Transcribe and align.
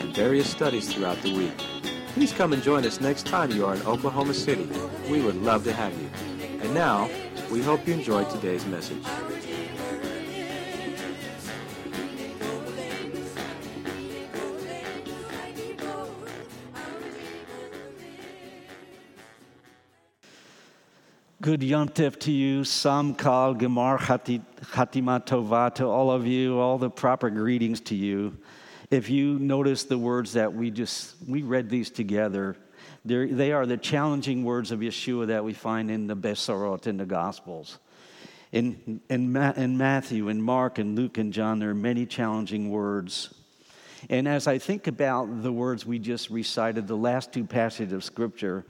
and 0.00 0.14
various 0.14 0.48
studies 0.48 0.92
throughout 0.92 1.20
the 1.22 1.36
week. 1.36 1.56
Please 2.14 2.32
come 2.32 2.52
and 2.52 2.62
join 2.62 2.84
us 2.86 3.00
next 3.00 3.26
time 3.26 3.50
you 3.50 3.66
are 3.66 3.74
in 3.74 3.82
Oklahoma 3.82 4.34
City. 4.34 4.68
We 5.10 5.20
would 5.22 5.36
love 5.36 5.64
to 5.64 5.72
have 5.72 5.92
you. 6.00 6.08
And 6.62 6.72
now, 6.72 7.10
we 7.50 7.62
hope 7.62 7.86
you 7.86 7.94
enjoyed 7.94 8.30
today's 8.30 8.64
message. 8.66 9.04
Good 21.46 21.62
Yom 21.62 21.88
Tov 21.90 22.18
to 22.20 22.32
you, 22.32 22.64
Sam 22.64 23.14
Kal, 23.14 23.54
Gemar 23.54 23.98
Chatima 23.98 25.24
Tova 25.24 25.72
to 25.76 25.86
all 25.86 26.10
of 26.10 26.26
you, 26.26 26.58
all 26.58 26.76
the 26.76 26.90
proper 26.90 27.30
greetings 27.30 27.80
to 27.82 27.94
you. 27.94 28.36
If 28.90 29.10
you 29.10 29.38
notice 29.38 29.84
the 29.84 29.98
words 29.98 30.34
that 30.34 30.52
we 30.52 30.70
just, 30.70 31.16
we 31.26 31.42
read 31.42 31.68
these 31.68 31.90
together, 31.90 32.56
They're, 33.04 33.66
the 33.66 33.76
challenging 33.76 34.44
words 34.44 34.70
of 34.70 34.80
Yeshua 34.80 35.28
that 35.28 35.44
we 35.44 35.52
find 35.52 35.90
in 35.90 36.06
the 36.06 36.16
Besorot, 36.16 36.86
in 36.86 36.96
the 36.96 37.06
Gospels. 37.06 37.78
In, 38.52 39.00
in, 39.10 39.32
Ma, 39.32 39.52
in 39.56 39.76
Matthew, 39.76 40.28
and 40.28 40.42
Mark, 40.42 40.78
and 40.78 40.96
Luke, 40.96 41.18
and 41.18 41.32
John, 41.32 41.58
there 41.58 41.70
are 41.70 41.74
many 41.74 42.06
challenging 42.06 42.70
words. 42.70 43.34
And 44.08 44.28
as 44.28 44.46
I 44.46 44.58
think 44.58 44.86
about 44.86 45.42
the 45.42 45.52
words 45.52 45.84
we 45.84 45.98
just 45.98 46.30
recited, 46.30 46.86
the 46.86 46.96
last 46.96 47.32
two 47.32 47.44
passages 47.44 47.92
of 47.92 48.04
Scripture, 48.04 48.64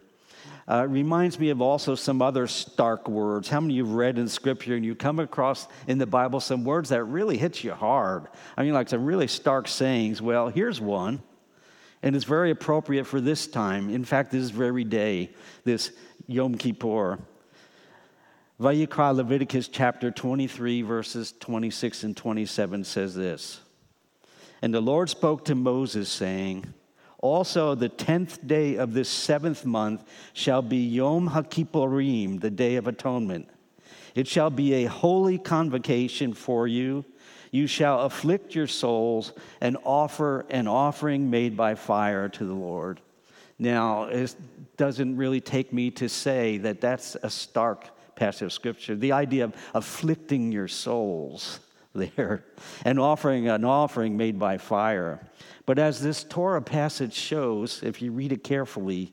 uh, 0.69 0.87
reminds 0.89 1.39
me 1.39 1.51
of 1.51 1.61
also 1.61 1.95
some 1.95 2.21
other 2.21 2.47
stark 2.47 3.09
words. 3.09 3.49
How 3.49 3.61
many 3.61 3.75
of 3.75 3.77
you 3.77 3.85
have 3.87 3.95
read 3.95 4.19
in 4.19 4.29
Scripture 4.29 4.75
and 4.75 4.85
you 4.85 4.95
come 4.95 5.21
across 5.21 5.69
in 5.87 5.99
the 5.99 6.07
Bible 6.07 6.41
some 6.41 6.65
words 6.65 6.89
that 6.89 7.05
really 7.05 7.39
hit 7.39 7.63
you 7.63 7.73
hard? 7.73 8.27
I 8.57 8.65
mean, 8.65 8.75
like 8.75 8.89
some 8.89 9.05
really 9.05 9.29
stark 9.29 9.69
sayings. 9.69 10.21
Well, 10.21 10.49
here's 10.49 10.81
one, 10.81 11.23
and 12.03 12.17
it's 12.17 12.25
very 12.25 12.51
appropriate 12.51 13.05
for 13.05 13.21
this 13.21 13.47
time. 13.47 13.91
In 13.91 14.05
fact, 14.05 14.33
this 14.33 14.51
very 14.51 14.85
day, 14.85 15.31
this 15.65 15.93
Yom 16.27 16.57
Kippur. 16.57 17.19
Vayikra 18.61 19.15
Leviticus 19.15 19.69
chapter 19.69 20.11
23, 20.11 20.83
verses 20.83 21.35
26 21.41 22.05
and 22.05 22.17
27 22.17 22.85
says 22.85 23.15
this 23.15 23.61
And 24.63 24.75
the 24.75 24.81
Lord 24.81 25.11
spoke 25.11 25.45
to 25.45 25.55
Moses, 25.55 26.09
saying, 26.09 26.73
also, 27.19 27.75
the 27.75 27.89
tenth 27.89 28.47
day 28.47 28.77
of 28.77 28.93
this 28.93 29.09
seventh 29.09 29.65
month 29.65 30.05
shall 30.33 30.63
be 30.63 30.79
Yom 30.79 31.31
HaKippurim, 31.31 32.41
the 32.41 32.51
Day 32.51 32.77
of 32.77 32.87
Atonement. 32.87 33.49
It 34.15 34.29
shall 34.29 34.51
be 34.51 34.85
a 34.85 34.87
holy 34.87 35.39
convocation 35.39 36.35
for 36.35 36.67
you. 36.67 37.05
You 37.51 37.67
shall 37.67 38.01
afflict 38.01 38.55
your 38.55 38.67
souls 38.67 39.33
and 39.61 39.77
offer 39.85 40.45
an 40.51 40.69
offering 40.69 41.31
made 41.31 41.57
by 41.57 41.75
fire 41.75 42.29
to 42.29 42.45
the 42.45 42.55
Lord. 42.55 43.01
Now, 43.59 44.05
it 44.05 44.35
doesn't 44.77 45.17
really 45.17 45.41
take 45.41 45.73
me 45.73 45.91
to 45.93 46.09
say 46.09 46.59
that 46.59 46.81
that's 46.81 47.17
a 47.23 47.31
stark 47.31 47.89
passage 48.15 48.43
of 48.43 48.53
scripture. 48.53 48.95
The 48.95 49.13
idea 49.13 49.45
of 49.45 49.55
afflicting 49.75 50.53
your 50.53 50.69
souls 50.69 51.61
there 51.97 52.45
and 52.85 53.01
offering 53.01 53.49
an 53.49 53.65
offering 53.65 54.17
made 54.17 54.39
by 54.39 54.59
fire. 54.59 55.21
But 55.65 55.79
as 55.79 56.01
this 56.01 56.23
Torah 56.23 56.63
passage 56.63 57.15
shows, 57.15 57.83
if 57.83 58.01
you 58.01 58.13
read 58.13 58.33
it 58.33 58.45
carefully, 58.45 59.13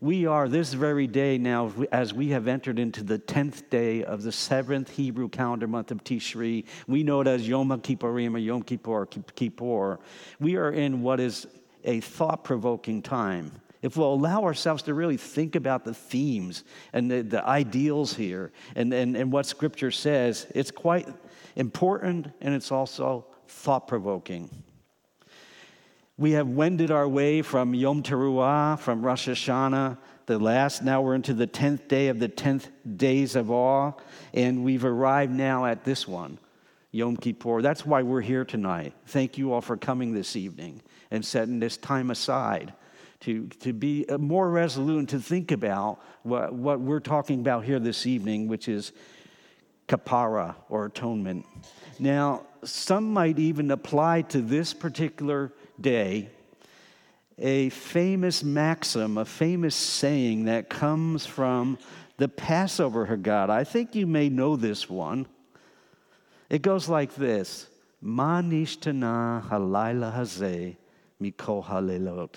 we 0.00 0.26
are 0.26 0.48
this 0.48 0.74
very 0.74 1.06
day 1.06 1.38
now, 1.38 1.72
as 1.90 2.12
we 2.12 2.28
have 2.28 2.46
entered 2.46 2.78
into 2.78 3.02
the 3.02 3.18
10th 3.18 3.70
day 3.70 4.04
of 4.04 4.22
the 4.22 4.32
seventh 4.32 4.90
Hebrew 4.90 5.30
calendar 5.30 5.66
month 5.66 5.90
of 5.90 6.04
Tishri. 6.04 6.66
We 6.86 7.02
know 7.02 7.22
it 7.22 7.26
as 7.26 7.48
Yom 7.48 7.70
Kippurim 7.80 8.34
or 8.34 8.38
Yom 8.38 8.62
Kippur, 8.62 9.06
Kippur. 9.06 9.98
We 10.38 10.56
are 10.56 10.70
in 10.70 11.02
what 11.02 11.20
is 11.20 11.46
a 11.84 12.00
thought 12.00 12.44
provoking 12.44 13.00
time. 13.00 13.52
If 13.80 13.96
we'll 13.96 14.12
allow 14.12 14.44
ourselves 14.44 14.82
to 14.84 14.94
really 14.94 15.16
think 15.16 15.56
about 15.56 15.84
the 15.84 15.94
themes 15.94 16.64
and 16.92 17.10
the, 17.10 17.22
the 17.22 17.46
ideals 17.46 18.14
here 18.14 18.50
and, 18.76 18.92
and, 18.92 19.16
and 19.16 19.30
what 19.30 19.46
Scripture 19.46 19.90
says, 19.90 20.46
it's 20.54 20.70
quite 20.70 21.08
important 21.56 22.28
and 22.40 22.54
it's 22.54 22.72
also 22.72 23.26
thought 23.48 23.86
provoking. 23.88 24.50
We 26.16 26.32
have 26.32 26.48
wended 26.48 26.90
our 26.90 27.08
way 27.08 27.42
from 27.42 27.74
Yom 27.74 28.02
Teruah, 28.02 28.78
from 28.78 29.04
Rosh 29.04 29.28
Hashanah, 29.28 29.98
the 30.26 30.38
last. 30.38 30.82
Now 30.82 31.02
we're 31.02 31.16
into 31.16 31.34
the 31.34 31.46
10th 31.46 31.88
day 31.88 32.08
of 32.08 32.20
the 32.20 32.28
10th 32.28 32.68
days 32.96 33.34
of 33.34 33.50
awe, 33.50 33.92
and 34.32 34.64
we've 34.64 34.84
arrived 34.84 35.32
now 35.32 35.66
at 35.66 35.84
this 35.84 36.06
one, 36.06 36.38
Yom 36.92 37.16
Kippur. 37.16 37.62
That's 37.62 37.84
why 37.84 38.02
we're 38.02 38.20
here 38.20 38.44
tonight. 38.44 38.94
Thank 39.06 39.36
you 39.38 39.52
all 39.52 39.60
for 39.60 39.76
coming 39.76 40.14
this 40.14 40.36
evening 40.36 40.82
and 41.10 41.24
setting 41.24 41.58
this 41.58 41.76
time 41.76 42.10
aside 42.10 42.72
to, 43.20 43.46
to 43.60 43.72
be 43.72 44.06
more 44.18 44.48
resolute 44.50 44.98
and 44.98 45.08
to 45.08 45.18
think 45.18 45.50
about 45.50 45.98
what, 46.22 46.54
what 46.54 46.80
we're 46.80 47.00
talking 47.00 47.40
about 47.40 47.64
here 47.64 47.78
this 47.78 48.06
evening, 48.06 48.48
which 48.48 48.68
is 48.68 48.92
kapara 49.88 50.54
or 50.68 50.86
atonement. 50.86 51.46
Now, 51.98 52.46
some 52.64 53.12
might 53.12 53.38
even 53.38 53.70
apply 53.70 54.22
to 54.22 54.40
this 54.40 54.72
particular 54.72 55.52
day 55.80 56.30
a 57.38 57.68
famous 57.70 58.44
maxim, 58.44 59.18
a 59.18 59.24
famous 59.24 59.74
saying 59.74 60.44
that 60.44 60.70
comes 60.70 61.26
from 61.26 61.78
the 62.16 62.28
Passover 62.28 63.06
Haggadah. 63.06 63.50
I 63.50 63.64
think 63.64 63.94
you 63.94 64.06
may 64.06 64.28
know 64.28 64.56
this 64.56 64.88
one. 64.88 65.26
It 66.48 66.62
goes 66.62 66.88
like 66.88 67.14
this 67.14 67.68
Ma 68.00 68.40
nishtana 68.40 69.48
halayla 69.48 70.14
hazeh 70.14 70.76
mikol 71.20 71.64
halelot. 71.64 72.34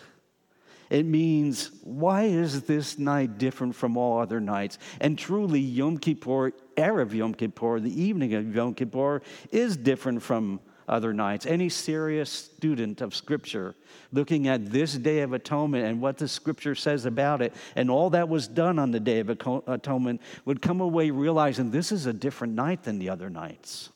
It 0.90 1.06
means, 1.06 1.72
why 1.84 2.24
is 2.24 2.62
this 2.62 2.98
night 2.98 3.38
different 3.38 3.76
from 3.76 3.98
all 3.98 4.20
other 4.20 4.40
nights? 4.40 4.80
And 5.02 5.20
truly, 5.20 5.60
Yom 5.60 5.98
Kippur, 5.98 6.54
Erev 6.78 7.14
Yom 7.14 7.34
Kippur, 7.34 7.80
the 7.80 8.02
evening 8.02 8.34
of 8.36 8.56
Yom 8.56 8.74
Kippur, 8.76 9.22
is 9.52 9.76
different 9.76 10.22
from 10.22 10.60
other 10.88 11.14
nights. 11.14 11.46
Any 11.46 11.70
serious 11.70 12.30
student 12.30 13.02
of 13.02 13.14
Scripture 13.14 13.76
looking 14.12 14.48
at 14.48 14.72
this 14.72 14.94
Day 14.94 15.20
of 15.20 15.34
Atonement 15.34 15.86
and 15.86 16.02
what 16.02 16.18
the 16.18 16.28
Scripture 16.28 16.76
says 16.76 17.06
about 17.06 17.42
it 17.42 17.54
and 17.76 17.92
all 17.92 18.12
that 18.12 18.30
was 18.30 18.48
done 18.48 18.80
on 18.80 18.92
the 18.92 19.00
Day 19.00 19.20
of 19.20 19.30
Atonement 19.30 20.22
would 20.46 20.62
come 20.62 20.80
away 20.80 21.12
realizing 21.12 21.72
this 21.72 21.92
is 21.92 22.06
a 22.06 22.14
different 22.14 22.54
night 22.54 22.84
than 22.84 23.00
the 23.00 23.10
other 23.10 23.30
nights. 23.30 23.90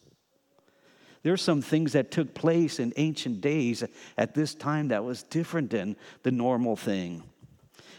There 1.24 1.32
are 1.32 1.38
some 1.38 1.62
things 1.62 1.94
that 1.94 2.10
took 2.10 2.34
place 2.34 2.80
in 2.80 2.94
ancient 2.98 3.42
days 3.42 3.84
at 4.18 4.34
this 4.34 4.56
time 4.56 4.88
that 4.88 5.04
was 5.04 5.24
different 5.24 5.70
than 5.70 5.96
the 6.24 6.32
normal 6.32 6.76
thing. 6.76 7.24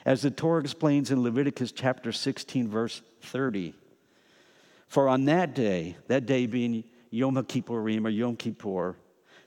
As 0.05 0.23
the 0.23 0.31
Torah 0.33 0.61
explains 0.61 1.13
in 1.13 1.23
Leviticus 1.23 1.71
chapter 1.71 2.11
16, 2.11 2.69
verse 2.69 3.01
30, 3.23 3.75
for 4.93 5.09
on 5.09 5.25
that 5.25 5.55
day, 5.55 5.97
that 6.09 6.27
day 6.27 6.45
being 6.45 6.85
Yom 7.09 7.37
Kippurim 7.37 8.05
or 8.05 8.11
Yom 8.11 8.37
Kippur, 8.37 8.95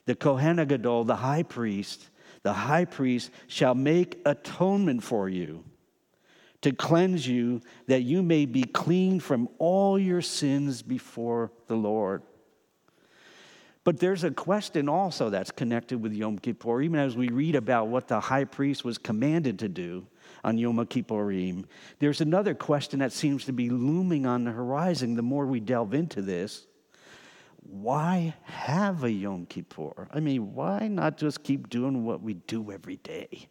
the 0.06 0.16
Kohen 0.16 0.56
Gadol, 0.66 1.04
the 1.04 1.18
high 1.18 1.44
priest, 1.44 2.10
the 2.42 2.52
high 2.52 2.86
priest 2.86 3.30
shall 3.46 3.76
make 3.76 4.20
atonement 4.26 5.04
for 5.04 5.30
you 5.30 5.64
to 6.62 6.72
cleanse 6.72 7.28
you 7.28 7.62
that 7.86 8.02
you 8.02 8.24
may 8.24 8.48
be 8.48 8.64
clean 8.64 9.20
from 9.20 9.48
all 9.60 10.00
your 10.00 10.24
sins 10.24 10.82
before 10.82 11.52
the 11.68 11.76
Lord. 11.76 12.24
But 13.84 14.00
there's 14.00 14.24
a 14.24 14.32
question 14.32 14.90
also 14.90 15.30
that's 15.30 15.52
connected 15.52 16.02
with 16.02 16.14
Yom 16.14 16.40
Kippur, 16.40 16.82
even 16.82 17.00
as 17.00 17.16
we 17.16 17.30
read 17.30 17.54
about 17.54 17.90
what 17.90 18.08
the 18.08 18.20
high 18.20 18.46
priest 18.46 18.84
was 18.84 18.98
commanded 18.98 19.60
to 19.60 19.70
do 19.70 20.08
on 20.46 20.58
Yom 20.58 20.78
Kippurim. 20.86 21.66
There's 22.00 22.22
another 22.22 22.54
question 22.54 23.00
that 23.00 23.12
seems 23.12 23.44
to 23.46 23.52
be 23.52 23.70
looming 23.70 24.26
on 24.26 24.46
the 24.46 24.52
horizon 24.52 25.16
the 25.16 25.22
more 25.22 25.46
we 25.46 25.60
delve 25.60 25.94
into 25.94 26.22
this 26.22 26.68
why 27.68 28.36
have 28.44 29.04
a 29.04 29.12
Yom 29.12 29.48
Kippur? 29.48 30.08
I 30.14 30.20
mean, 30.20 30.54
why 30.54 30.88
not 30.88 31.18
just 31.18 31.44
keep 31.44 31.68
doing 31.68 32.06
what 32.06 32.22
we 32.22 32.36
do 32.36 32.72
every 32.72 32.98
day? 32.98 33.48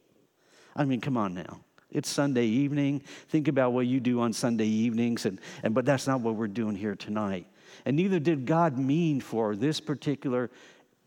I 0.77 0.85
mean, 0.85 1.01
come 1.01 1.17
on 1.17 1.35
now. 1.35 1.61
It's 1.91 2.09
Sunday 2.09 2.47
evening. 2.47 3.03
Think 3.29 3.49
about 3.49 3.73
what 3.73 3.87
you 3.87 3.99
do 3.99 4.21
on 4.21 4.33
Sunday 4.33 4.67
evenings, 4.67 5.27
and, 5.27 5.41
and 5.65 5.75
but 5.75 5.85
that's 5.85 6.07
not 6.07 6.21
what 6.21 6.37
we're 6.37 6.47
doing 6.47 6.77
here 6.77 6.95
tonight. 6.95 7.47
And 7.85 7.97
neither 7.97 8.21
did 8.21 8.47
God 8.47 8.79
mean 8.79 9.21
for 9.21 9.57
this 9.57 9.81
particular 9.81 10.49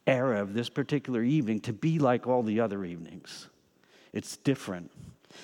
era 0.05 0.41
of 0.41 0.53
this 0.53 0.69
particular 0.69 1.23
evening 1.23 1.61
to 1.61 1.73
be 1.73 1.99
like 1.99 2.27
all 2.27 2.43
the 2.43 2.59
other 2.59 2.83
evenings. 2.83 3.47
It's 4.13 4.37
different. 4.37 4.91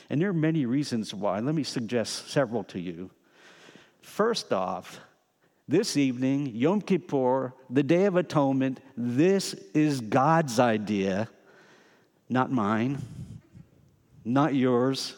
And 0.10 0.22
there 0.22 0.30
are 0.30 0.34
many 0.34 0.66
reasons 0.66 1.14
why. 1.14 1.40
Let 1.40 1.56
me 1.56 1.64
suggest 1.64 2.30
several 2.30 2.64
to 2.66 2.80
you. 2.80 3.10
First 4.02 4.52
off, 4.52 5.00
this 5.68 5.96
evening, 5.96 6.48
Yom 6.54 6.82
Kippur, 6.82 7.54
the 7.70 7.84
Day 7.84 8.06
of 8.06 8.16
Atonement, 8.16 8.80
this 8.98 9.54
is 9.74 10.02
God's 10.02 10.60
idea, 10.60 11.30
not 12.30 12.52
mine, 12.52 13.02
not 14.26 14.54
yours, 14.54 15.16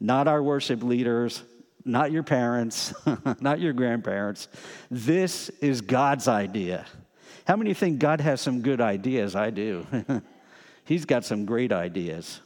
not 0.00 0.28
our 0.28 0.42
worship 0.42 0.82
leaders, 0.82 1.42
not 1.84 2.10
your 2.10 2.22
parents, 2.22 2.94
not 3.40 3.60
your 3.60 3.72
grandparents. 3.72 4.48
This 4.90 5.48
is 5.60 5.80
God's 5.80 6.28
idea. 6.28 6.86
How 7.46 7.56
many 7.56 7.74
think 7.74 7.98
God 7.98 8.20
has 8.20 8.40
some 8.40 8.62
good 8.62 8.80
ideas? 8.80 9.34
I 9.34 9.50
do. 9.50 9.86
He's 10.84 11.04
got 11.04 11.24
some 11.24 11.44
great 11.44 11.72
ideas. 11.72 12.40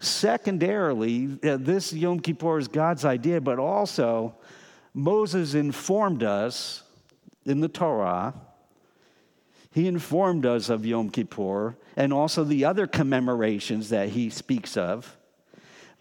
Secondarily, 0.00 1.38
uh, 1.44 1.58
this 1.58 1.92
Yom 1.92 2.20
Kippur 2.20 2.58
is 2.58 2.68
God's 2.68 3.04
idea, 3.04 3.40
but 3.40 3.58
also 3.58 4.34
Moses 4.94 5.54
informed 5.54 6.22
us 6.22 6.82
in 7.44 7.60
the 7.60 7.68
Torah, 7.68 8.34
he 9.72 9.86
informed 9.86 10.46
us 10.46 10.68
of 10.68 10.84
Yom 10.84 11.10
Kippur 11.10 11.76
and 11.96 12.12
also 12.12 12.44
the 12.44 12.64
other 12.64 12.86
commemorations 12.86 13.90
that 13.90 14.08
he 14.08 14.30
speaks 14.30 14.76
of. 14.76 15.16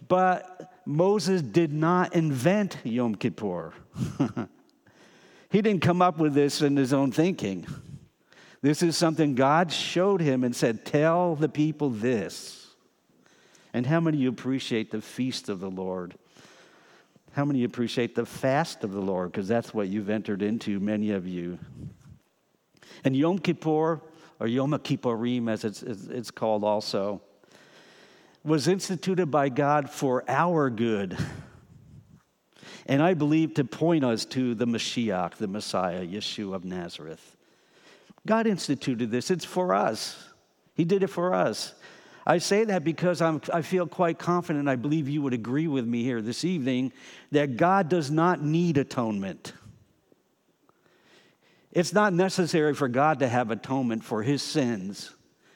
But 0.07 0.71
Moses 0.85 1.41
did 1.41 1.71
not 1.71 2.15
invent 2.15 2.77
Yom 2.83 3.15
Kippur. 3.15 3.73
he 5.51 5.61
didn't 5.61 5.81
come 5.81 6.01
up 6.01 6.17
with 6.17 6.33
this 6.33 6.61
in 6.61 6.77
his 6.77 6.93
own 6.93 7.11
thinking. 7.11 7.67
This 8.61 8.81
is 8.81 8.97
something 8.97 9.35
God 9.35 9.71
showed 9.71 10.21
him 10.21 10.43
and 10.43 10.55
said, 10.55 10.85
Tell 10.85 11.35
the 11.35 11.49
people 11.49 11.89
this. 11.89 12.68
And 13.73 13.85
how 13.85 13.99
many 13.99 14.17
of 14.17 14.21
you 14.21 14.29
appreciate 14.29 14.91
the 14.91 15.01
feast 15.01 15.49
of 15.49 15.59
the 15.59 15.69
Lord? 15.69 16.15
How 17.33 17.45
many 17.45 17.63
appreciate 17.63 18.15
the 18.15 18.25
fast 18.25 18.83
of 18.83 18.91
the 18.91 19.01
Lord? 19.01 19.31
Because 19.31 19.47
that's 19.47 19.73
what 19.73 19.87
you've 19.87 20.09
entered 20.09 20.41
into, 20.41 20.79
many 20.79 21.11
of 21.11 21.27
you. 21.27 21.59
And 23.03 23.15
Yom 23.15 23.39
Kippur, 23.39 24.01
or 24.39 24.47
Yom 24.47 24.71
Kippurim 24.71 25.49
as 25.49 25.63
it's, 25.63 25.83
it's 25.83 26.31
called 26.31 26.63
also, 26.63 27.21
was 28.43 28.67
instituted 28.67 29.27
by 29.27 29.49
God 29.49 29.89
for 29.89 30.23
our 30.27 30.69
good. 30.69 31.17
And 32.87 33.03
I 33.03 33.13
believe 33.13 33.53
to 33.55 33.63
point 33.63 34.03
us 34.03 34.25
to 34.25 34.55
the 34.55 34.65
Mashiach, 34.65 35.35
the 35.35 35.47
Messiah, 35.47 36.05
Yeshua 36.05 36.55
of 36.55 36.65
Nazareth. 36.65 37.37
God 38.25 38.47
instituted 38.47 39.11
this, 39.11 39.29
it's 39.29 39.45
for 39.45 39.73
us. 39.73 40.17
He 40.73 40.85
did 40.85 41.03
it 41.03 41.09
for 41.09 41.33
us. 41.33 41.75
I 42.29 42.37
say 42.37 42.63
that 42.65 42.83
because 42.83 43.23
I'm, 43.23 43.41
I 43.51 43.63
feel 43.63 43.87
quite 43.87 44.19
confident, 44.19 44.69
I 44.69 44.75
believe 44.75 45.09
you 45.09 45.23
would 45.23 45.33
agree 45.33 45.67
with 45.67 45.87
me 45.87 46.03
here 46.03 46.21
this 46.21 46.45
evening, 46.45 46.93
that 47.31 47.57
God 47.57 47.89
does 47.89 48.11
not 48.11 48.39
need 48.39 48.77
atonement. 48.77 49.53
It's 51.71 51.91
not 51.91 52.13
necessary 52.13 52.75
for 52.75 52.87
God 52.87 53.17
to 53.19 53.27
have 53.27 53.49
atonement 53.49 54.03
for 54.03 54.21
his 54.21 54.43
sins 54.43 55.09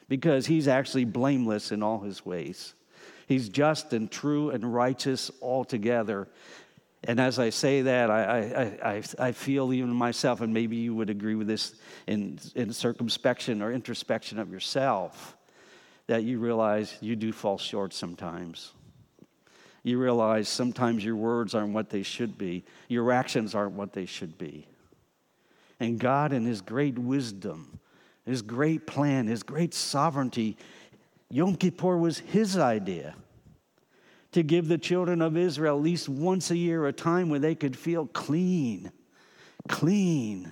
because 0.08 0.46
he's 0.46 0.66
actually 0.66 1.04
blameless 1.04 1.70
in 1.70 1.80
all 1.80 2.00
his 2.00 2.26
ways. 2.26 2.74
He's 3.28 3.48
just 3.48 3.92
and 3.92 4.10
true 4.10 4.50
and 4.50 4.74
righteous 4.74 5.30
altogether. 5.40 6.26
And 7.04 7.20
as 7.20 7.38
I 7.38 7.50
say 7.50 7.82
that, 7.82 8.10
I, 8.10 8.78
I, 8.82 8.90
I, 8.94 9.02
I, 9.28 9.30
feel 9.30 9.72
even 9.72 9.90
myself, 9.90 10.40
and 10.40 10.52
maybe 10.52 10.74
you 10.74 10.92
would 10.96 11.08
agree 11.08 11.36
with 11.36 11.46
this 11.46 11.76
in, 12.08 12.40
in 12.56 12.72
circumspection 12.72 13.62
or 13.62 13.70
introspection 13.70 14.40
of 14.40 14.50
yourself, 14.50 15.36
that 16.06 16.24
you 16.24 16.38
realize 16.38 16.96
you 17.00 17.16
do 17.16 17.32
fall 17.32 17.58
short 17.58 17.92
sometimes. 17.92 18.72
You 19.82 19.98
realize 19.98 20.48
sometimes 20.48 21.04
your 21.04 21.16
words 21.16 21.54
aren't 21.54 21.74
what 21.74 21.90
they 21.90 22.02
should 22.02 22.38
be, 22.38 22.64
your 22.88 23.12
actions 23.12 23.54
aren't 23.54 23.72
what 23.72 23.92
they 23.92 24.06
should 24.06 24.38
be. 24.38 24.66
And 25.80 25.98
God, 25.98 26.32
in 26.32 26.44
His 26.44 26.60
great 26.60 26.98
wisdom, 26.98 27.78
His 28.24 28.42
great 28.42 28.86
plan, 28.86 29.26
His 29.26 29.42
great 29.42 29.74
sovereignty, 29.74 30.56
Yom 31.30 31.56
Kippur 31.56 31.98
was 31.98 32.18
His 32.18 32.56
idea 32.56 33.14
to 34.32 34.42
give 34.42 34.68
the 34.68 34.78
children 34.78 35.22
of 35.22 35.36
Israel 35.36 35.76
at 35.76 35.82
least 35.82 36.08
once 36.08 36.50
a 36.50 36.56
year 36.56 36.86
a 36.86 36.92
time 36.92 37.28
where 37.28 37.38
they 37.38 37.54
could 37.54 37.76
feel 37.76 38.06
clean, 38.06 38.90
clean. 39.68 40.50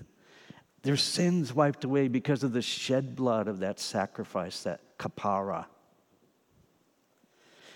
Their 0.83 0.97
sins 0.97 1.55
wiped 1.55 1.85
away 1.85 2.09
because 2.09 2.43
of 2.43 2.53
the 2.53 2.63
shed 2.63 3.17
blood 3.17 3.49
of 3.49 3.61
that 3.61 3.81
sacrifice, 3.81 4.63
that 4.63 4.81
kapara. 5.03 5.67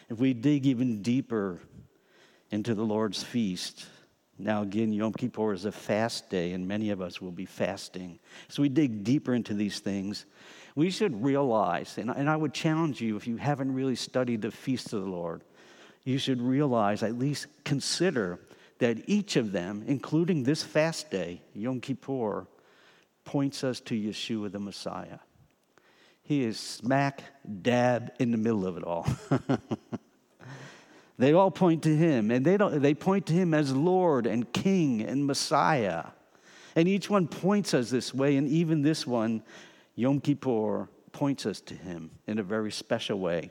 If 0.08 0.18
we 0.18 0.34
dig 0.34 0.66
even 0.66 1.02
deeper 1.02 1.60
into 2.50 2.74
the 2.74 2.84
Lord's 2.84 3.22
feast, 3.22 3.86
now 4.38 4.62
again, 4.62 4.92
Yom 4.92 5.12
Kippur 5.12 5.52
is 5.52 5.64
a 5.64 5.72
fast 5.72 6.30
day, 6.30 6.52
and 6.52 6.68
many 6.68 6.90
of 6.90 7.00
us 7.00 7.20
will 7.20 7.32
be 7.32 7.46
fasting. 7.46 8.18
So 8.48 8.62
we 8.62 8.68
dig 8.68 9.02
deeper 9.02 9.34
into 9.34 9.54
these 9.54 9.80
things. 9.80 10.26
We 10.74 10.90
should 10.90 11.24
realize, 11.24 11.98
and, 11.98 12.10
and 12.10 12.28
I 12.28 12.36
would 12.36 12.52
challenge 12.52 13.00
you 13.00 13.16
if 13.16 13.26
you 13.26 13.38
haven't 13.38 13.74
really 13.74 13.96
studied 13.96 14.42
the 14.42 14.50
feast 14.50 14.92
of 14.92 15.02
the 15.02 15.10
Lord, 15.10 15.42
you 16.04 16.18
should 16.18 16.40
realize, 16.40 17.02
at 17.02 17.18
least 17.18 17.46
consider, 17.64 18.38
that 18.78 18.98
each 19.08 19.36
of 19.36 19.52
them, 19.52 19.82
including 19.86 20.44
this 20.44 20.62
fast 20.62 21.10
day, 21.10 21.40
Yom 21.54 21.80
Kippur, 21.80 22.46
points 23.24 23.64
us 23.64 23.80
to 23.80 23.94
Yeshua 23.94 24.52
the 24.52 24.60
Messiah. 24.60 25.18
He 26.26 26.42
is 26.42 26.58
smack 26.58 27.22
dab 27.62 28.12
in 28.18 28.32
the 28.32 28.36
middle 28.36 28.66
of 28.66 28.76
it 28.76 28.82
all. 28.82 29.06
they 31.18 31.32
all 31.32 31.52
point 31.52 31.84
to 31.84 31.96
him, 31.96 32.32
and 32.32 32.44
they, 32.44 32.56
don't, 32.56 32.82
they 32.82 32.94
point 32.94 33.26
to 33.26 33.32
him 33.32 33.54
as 33.54 33.72
Lord 33.72 34.26
and 34.26 34.52
King 34.52 35.02
and 35.02 35.24
Messiah. 35.24 36.06
And 36.74 36.88
each 36.88 37.08
one 37.08 37.28
points 37.28 37.74
us 37.74 37.90
this 37.90 38.12
way, 38.12 38.36
and 38.36 38.48
even 38.48 38.82
this 38.82 39.06
one, 39.06 39.40
Yom 39.94 40.20
Kippur, 40.20 40.88
points 41.12 41.46
us 41.46 41.60
to 41.60 41.74
him 41.74 42.10
in 42.26 42.40
a 42.40 42.42
very 42.42 42.72
special 42.72 43.20
way. 43.20 43.50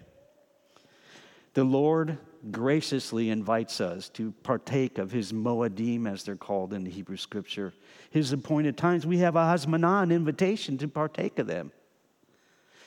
The 1.54 1.64
Lord 1.64 2.18
graciously 2.52 3.30
invites 3.30 3.80
us 3.80 4.10
to 4.10 4.34
partake 4.44 4.98
of 4.98 5.14
his 5.14 5.32
moedim, 5.32 6.12
as 6.12 6.24
they're 6.24 6.36
called 6.36 6.74
in 6.74 6.84
the 6.84 6.92
Hebrew 6.92 7.16
scripture, 7.16 7.74
his 8.10 8.34
appointed 8.34 8.76
times. 8.76 9.06
We 9.06 9.20
have 9.20 9.38
a 9.38 9.40
hazmanah, 9.40 10.04
an 10.04 10.12
invitation 10.12 10.78
to 10.80 10.90
partake 10.90 11.40
of 11.40 11.48
them. 11.48 11.72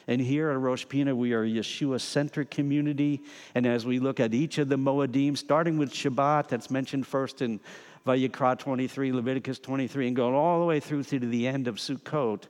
And 0.09 0.23
here 0.23 0.51
at 0.51 0.59
Rosh 0.59 0.87
Pinah, 0.87 1.15
we 1.15 1.35
are 1.35 1.43
a 1.43 1.47
Yeshua 1.47 2.01
centric 2.01 2.51
community. 2.51 3.21
And 3.55 3.67
as 3.67 3.85
we 3.85 3.99
look 3.99 4.21
at 4.21 4.33
each 4.33 4.57
of 4.57 4.71
the 4.71 4.77
Moedim, 4.77 5.37
starting 5.37 5.77
with 5.77 5.93
Shabbat, 5.93 6.49
that's 6.49 6.71
mentioned 6.71 7.07
first 7.07 7.43
in 7.43 7.61
Vayikra 8.07 8.59
23, 8.59 9.13
Leviticus 9.13 9.59
23, 9.59 10.07
and 10.07 10.17
going 10.17 10.35
all 10.35 10.61
the 10.61 10.67
way 10.67 10.81
through 10.81 11.03
to 11.05 11.19
the 11.19 11.47
end 11.47 11.69
of 11.69 11.77
Sukkot, 11.77 12.45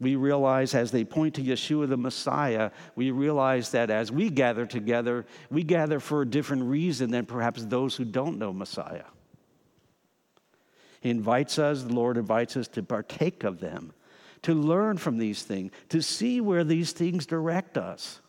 we 0.00 0.16
realize 0.16 0.74
as 0.74 0.90
they 0.90 1.04
point 1.04 1.34
to 1.34 1.42
Yeshua 1.42 1.90
the 1.90 1.98
Messiah, 1.98 2.70
we 2.96 3.10
realize 3.10 3.70
that 3.72 3.90
as 3.90 4.10
we 4.10 4.30
gather 4.30 4.64
together, 4.64 5.26
we 5.50 5.62
gather 5.62 6.00
for 6.00 6.22
a 6.22 6.26
different 6.26 6.64
reason 6.64 7.10
than 7.10 7.26
perhaps 7.26 7.66
those 7.66 7.96
who 7.96 8.06
don't 8.06 8.38
know 8.38 8.52
Messiah. 8.52 9.04
He 11.02 11.10
invites 11.10 11.58
us, 11.58 11.82
the 11.82 11.92
Lord 11.92 12.16
invites 12.16 12.56
us 12.56 12.66
to 12.68 12.82
partake 12.82 13.44
of 13.44 13.60
them 13.60 13.92
to 14.42 14.54
learn 14.54 14.98
from 14.98 15.18
these 15.18 15.42
things, 15.42 15.72
to 15.88 16.02
see 16.02 16.40
where 16.40 16.64
these 16.64 16.92
things 16.92 17.26
direct 17.26 17.78
us. 17.78 18.20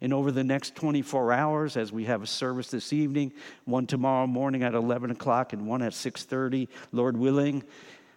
And 0.00 0.14
over 0.14 0.30
the 0.30 0.44
next 0.44 0.76
24 0.76 1.32
hours, 1.32 1.76
as 1.76 1.92
we 1.92 2.04
have 2.04 2.22
a 2.22 2.26
service 2.26 2.70
this 2.70 2.92
evening, 2.92 3.32
one 3.64 3.86
tomorrow 3.86 4.28
morning 4.28 4.62
at 4.62 4.74
11 4.74 5.10
o'clock 5.10 5.52
and 5.52 5.66
one 5.66 5.82
at 5.82 5.92
6:30, 5.92 6.68
Lord 6.92 7.16
willing, 7.16 7.64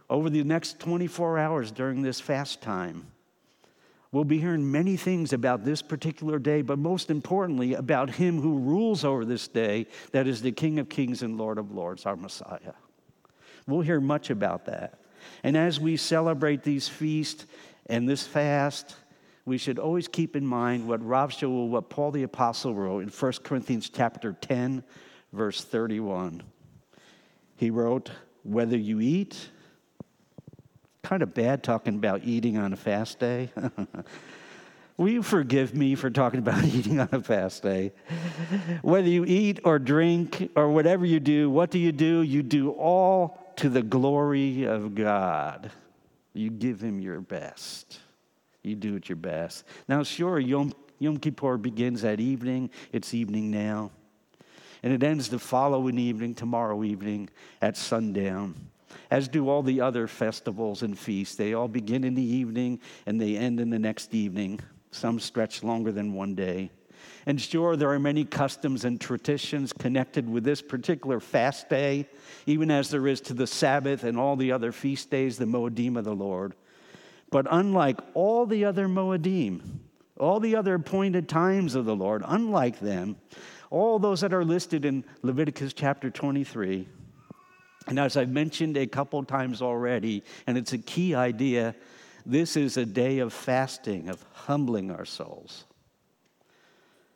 over 0.08 0.30
the 0.30 0.44
next 0.44 0.80
24 0.80 1.40
hours 1.40 1.72
during 1.72 2.04
this 2.04 2.20
fast 2.20 2.62
time, 2.62 3.08
we'll 4.12 4.26
be 4.26 4.38
hearing 4.38 4.72
many 4.72 4.96
things 4.96 5.34
about 5.34 5.64
this 5.64 5.82
particular 5.82 6.38
day, 6.38 6.62
but 6.62 6.78
most 6.78 7.10
importantly, 7.10 7.74
about 7.74 8.12
Him 8.12 8.42
who 8.42 8.60
rules 8.60 9.04
over 9.04 9.26
this 9.26 9.48
day, 9.48 9.88
that 10.12 10.28
is 10.28 10.44
the 10.44 10.52
King 10.52 10.78
of 10.78 10.90
Kings 10.90 11.24
and 11.24 11.38
Lord 11.38 11.58
of 11.58 11.72
Lords, 11.72 12.06
our 12.06 12.16
Messiah. 12.16 12.74
We'll 13.66 13.82
hear 13.82 14.02
much 14.02 14.30
about 14.30 14.66
that. 14.66 15.01
And 15.44 15.58
as 15.58 15.80
we 15.80 15.98
celebrate 15.98 16.64
these 16.64 16.88
feasts 16.88 17.46
and 17.88 18.08
this 18.08 18.26
fast, 18.26 18.96
we 19.46 19.58
should 19.58 19.80
always 19.80 20.08
keep 20.08 20.36
in 20.36 20.46
mind 20.46 20.88
what 20.88 21.02
Shaul, 21.02 21.70
what 21.70 21.90
Paul 21.90 22.12
the 22.12 22.24
Apostle 22.24 22.76
wrote 22.76 23.00
in 23.00 23.10
1 23.10 23.32
Corinthians 23.44 23.90
chapter 23.90 24.34
10, 24.34 24.84
verse 25.34 25.64
31. 25.64 26.44
He 27.56 27.70
wrote, 27.70 28.12
Whether 28.44 28.78
you 28.78 29.00
eat, 29.02 29.50
kind 31.04 31.24
of 31.24 31.34
bad 31.34 31.64
talking 31.64 31.96
about 31.96 32.24
eating 32.24 32.58
on 32.58 32.74
a 32.74 32.78
fast 32.78 33.20
day. 33.20 33.52
Will 34.98 35.10
you 35.10 35.24
forgive 35.24 35.74
me 35.74 35.96
for 35.96 36.12
talking 36.12 36.40
about 36.40 36.64
eating 36.66 37.00
on 37.00 37.10
a 37.12 37.22
fast 37.22 37.64
day? 37.64 37.92
Whether 38.84 39.08
you 39.08 39.26
eat 39.26 39.60
or 39.64 39.80
drink 39.80 40.52
or 40.56 40.70
whatever 40.70 41.06
you 41.06 41.20
do, 41.20 41.50
what 41.50 41.72
do 41.72 41.80
you 41.80 41.92
do? 41.92 42.22
You 42.22 42.44
do 42.44 42.70
all 42.70 43.41
to 43.62 43.70
the 43.70 43.84
glory 43.84 44.64
of 44.64 44.96
God. 44.96 45.70
You 46.34 46.50
give 46.50 46.82
him 46.82 47.00
your 47.00 47.22
best. 47.22 48.00
You 48.64 48.76
do 48.76 48.96
it 48.96 49.08
your 49.08 49.18
best. 49.18 49.66
Now, 49.88 50.02
sure, 50.02 50.40
Yom, 50.40 50.74
Yom 50.98 51.18
Kippur 51.18 51.58
begins 51.58 52.04
at 52.04 52.20
evening, 52.20 52.72
it's 52.92 53.14
evening 53.14 53.52
now. 53.52 53.92
And 54.82 54.92
it 54.92 55.04
ends 55.04 55.30
the 55.30 55.38
following 55.38 56.00
evening, 56.00 56.34
tomorrow 56.34 56.84
evening, 56.84 57.30
at 57.62 57.78
sundown. 57.78 58.56
As 59.12 59.28
do 59.28 59.48
all 59.48 59.62
the 59.62 59.80
other 59.80 60.08
festivals 60.08 60.82
and 60.82 60.98
feasts. 60.98 61.36
They 61.36 61.54
all 61.54 61.68
begin 61.68 62.04
in 62.04 62.16
the 62.16 62.24
evening 62.24 62.80
and 63.06 63.22
they 63.22 63.38
end 63.38 63.60
in 63.60 63.70
the 63.70 63.78
next 63.78 64.16
evening. 64.16 64.60
Some 64.90 65.20
stretch 65.20 65.62
longer 65.62 65.92
than 65.92 66.14
one 66.14 66.34
day. 66.34 66.72
And 67.26 67.40
sure, 67.40 67.76
there 67.76 67.92
are 67.92 68.00
many 68.00 68.26
customs 68.26 68.84
and 68.84 69.00
traditions 69.00 69.74
connected 69.74 70.30
with 70.30 70.44
this 70.44 70.62
particular 70.62 71.20
fast 71.20 71.70
day, 71.70 72.08
even 72.46 72.72
as 72.72 72.90
there 72.90 73.08
is 73.08 73.22
to 73.22 73.34
the 73.34 73.48
Sabbath 73.48 74.04
and 74.04 74.18
all 74.18 74.36
the 74.36 74.52
other 74.52 74.72
feast 74.72 75.10
days, 75.12 75.38
the 75.38 75.46
Moedim 75.46 75.98
of 75.98 76.06
the 76.06 76.16
Lord. 76.16 76.56
But 77.30 77.48
unlike 77.50 78.00
all 78.14 78.46
the 78.46 78.66
other 78.66 78.88
Moedim, 78.88 79.62
all 80.20 80.40
the 80.40 80.56
other 80.56 80.76
appointed 80.76 81.30
times 81.30 81.76
of 81.76 81.86
the 81.86 81.96
Lord, 81.96 82.24
unlike 82.26 82.80
them, 82.80 83.18
all 83.70 84.00
those 84.00 84.22
that 84.22 84.34
are 84.34 84.44
listed 84.44 84.84
in 84.84 85.06
Leviticus 85.22 85.74
chapter 85.74 86.10
23, 86.10 86.88
and 87.88 88.00
as 88.00 88.18
I've 88.18 88.30
mentioned 88.30 88.78
a 88.78 88.86
couple 88.86 89.24
times 89.24 89.62
already, 89.62 90.24
and 90.46 90.58
it's 90.58 90.74
a 90.74 90.78
key 90.78 91.16
idea, 91.16 91.76
this 92.26 92.56
is 92.56 92.78
a 92.78 92.86
day 92.86 93.20
of 93.20 93.34
fasting, 93.34 94.10
of 94.10 94.24
humbling 94.34 94.92
our 94.92 95.06
souls 95.06 95.66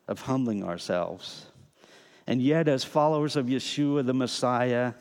of 0.07 0.21
humbling 0.21 0.63
ourselves. 0.63 1.47
And 2.27 2.41
yet, 2.41 2.67
as 2.67 2.83
followers 2.83 3.35
of 3.35 3.47
Yeshua 3.47 4.05
the 4.05 4.13
Messiah, 4.13 4.93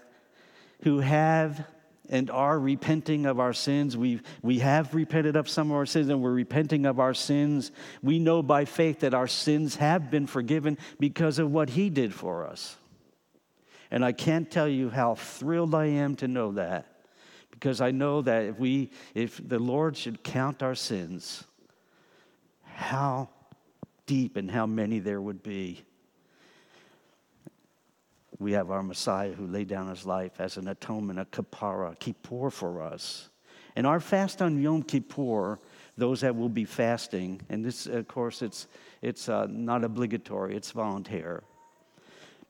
who 0.83 1.01
have 1.01 1.67
and 2.11 2.31
are 2.31 2.59
repenting 2.59 3.25
of 3.25 3.41
our 3.41 3.55
sins, 3.55 3.97
we 3.97 4.21
we 4.43 4.59
have 4.59 4.95
repented 4.95 5.37
of 5.37 5.49
some 5.49 5.71
of 5.71 5.77
our 5.77 5.87
sins 5.87 6.11
and 6.11 6.21
we're 6.21 6.33
repenting 6.33 6.85
of 6.85 7.01
our 7.01 7.15
sins. 7.15 7.73
We 8.03 8.19
know 8.19 8.43
by 8.43 8.67
faith 8.67 9.01
that 9.01 9.15
our 9.15 9.27
sins 9.27 9.77
have 9.77 10.11
been 10.11 10.27
forgiven 10.27 10.77
because 11.01 11.39
of 11.39 11.51
what 11.51 11.71
He 11.71 11.89
did 11.89 12.13
for 12.13 12.47
us. 12.47 12.77
And 13.91 14.05
I 14.05 14.13
can't 14.13 14.51
tell 14.51 14.69
you 14.69 14.91
how 14.91 15.15
thrilled 15.15 15.75
I 15.75 15.87
am 15.87 16.17
to 16.17 16.29
know 16.29 16.53
that 16.53 16.87
because 17.51 17.81
I 17.81 17.91
know 17.93 18.21
that 18.23 18.45
if 18.45 18.59
we 18.59 18.91
if 19.15 19.41
the 19.43 19.59
Lord 19.59 19.97
should 19.97 20.23
count 20.23 20.63
our 20.63 20.75
sins, 20.75 21.45
how 22.65 23.31
deep 24.07 24.37
and 24.37 24.51
how 24.51 24.67
many 24.67 24.99
there 24.99 25.21
would 25.21 25.43
be. 25.43 25.85
We 28.39 28.53
have 28.53 28.71
our 28.71 28.83
Messiah 28.83 29.33
who 29.33 29.47
laid 29.47 29.69
down 29.69 29.89
his 29.89 30.05
life 30.05 30.41
as 30.41 30.57
an 30.57 30.69
atonement, 30.69 31.19
a 31.19 31.25
kapara, 31.25 31.99
kippur 31.99 32.51
for 32.51 32.83
us. 32.83 33.31
And 33.77 33.87
our 33.87 34.01
fast 34.01 34.43
on 34.43 34.61
Yom 34.61 34.83
Kippur, 34.83 35.59
those 35.97 36.21
that 36.21 36.35
will 36.35 36.49
be 36.49 36.65
fasting, 36.65 37.41
and 37.49 37.65
this, 37.65 37.87
of 37.87 38.07
course, 38.09 38.43
it's, 38.43 38.67
it's 39.03 39.29
uh, 39.29 39.47
not 39.49 39.85
obligatory, 39.85 40.57
it's 40.57 40.71
voluntary. 40.73 41.43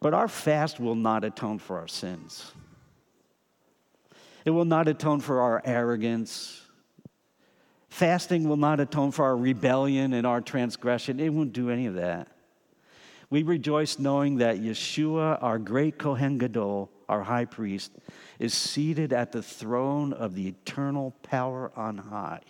But 0.01 0.15
our 0.15 0.29
fast 0.29 0.81
will 0.81 0.95
not 0.95 1.25
atone 1.25 1.59
for 1.59 1.79
our 1.79 1.89
sins. 1.89 2.53
It 4.45 4.51
will 4.51 4.67
not 4.67 4.89
atone 4.89 5.21
for 5.21 5.41
our 5.41 5.63
arrogance, 5.65 6.64
Fasting 7.95 8.49
will 8.49 8.57
not 8.57 8.81
atone 8.81 9.13
for 9.13 9.25
our 9.25 9.37
rebellion 9.37 10.15
and 10.15 10.27
our 10.27 10.41
transgression. 10.41 11.21
It 11.21 11.29
won't 11.29 11.53
do 11.53 11.71
any 11.71 11.87
of 11.87 11.95
that. 11.95 12.27
We 13.31 13.45
rejoice 13.45 14.01
knowing 14.01 14.39
that 14.39 14.59
Yeshua, 14.59 15.41
our 15.41 15.61
great 15.61 15.97
Kohen 15.97 16.39
Gadol, 16.39 16.91
our 17.09 17.23
high 17.23 17.45
priest, 17.45 17.93
is 18.41 18.53
seated 18.53 19.13
at 19.13 19.31
the 19.31 19.45
throne 19.45 20.13
of 20.13 20.35
the 20.35 20.49
eternal 20.49 21.13
power 21.23 21.71
on 21.77 21.99
high. 21.99 22.41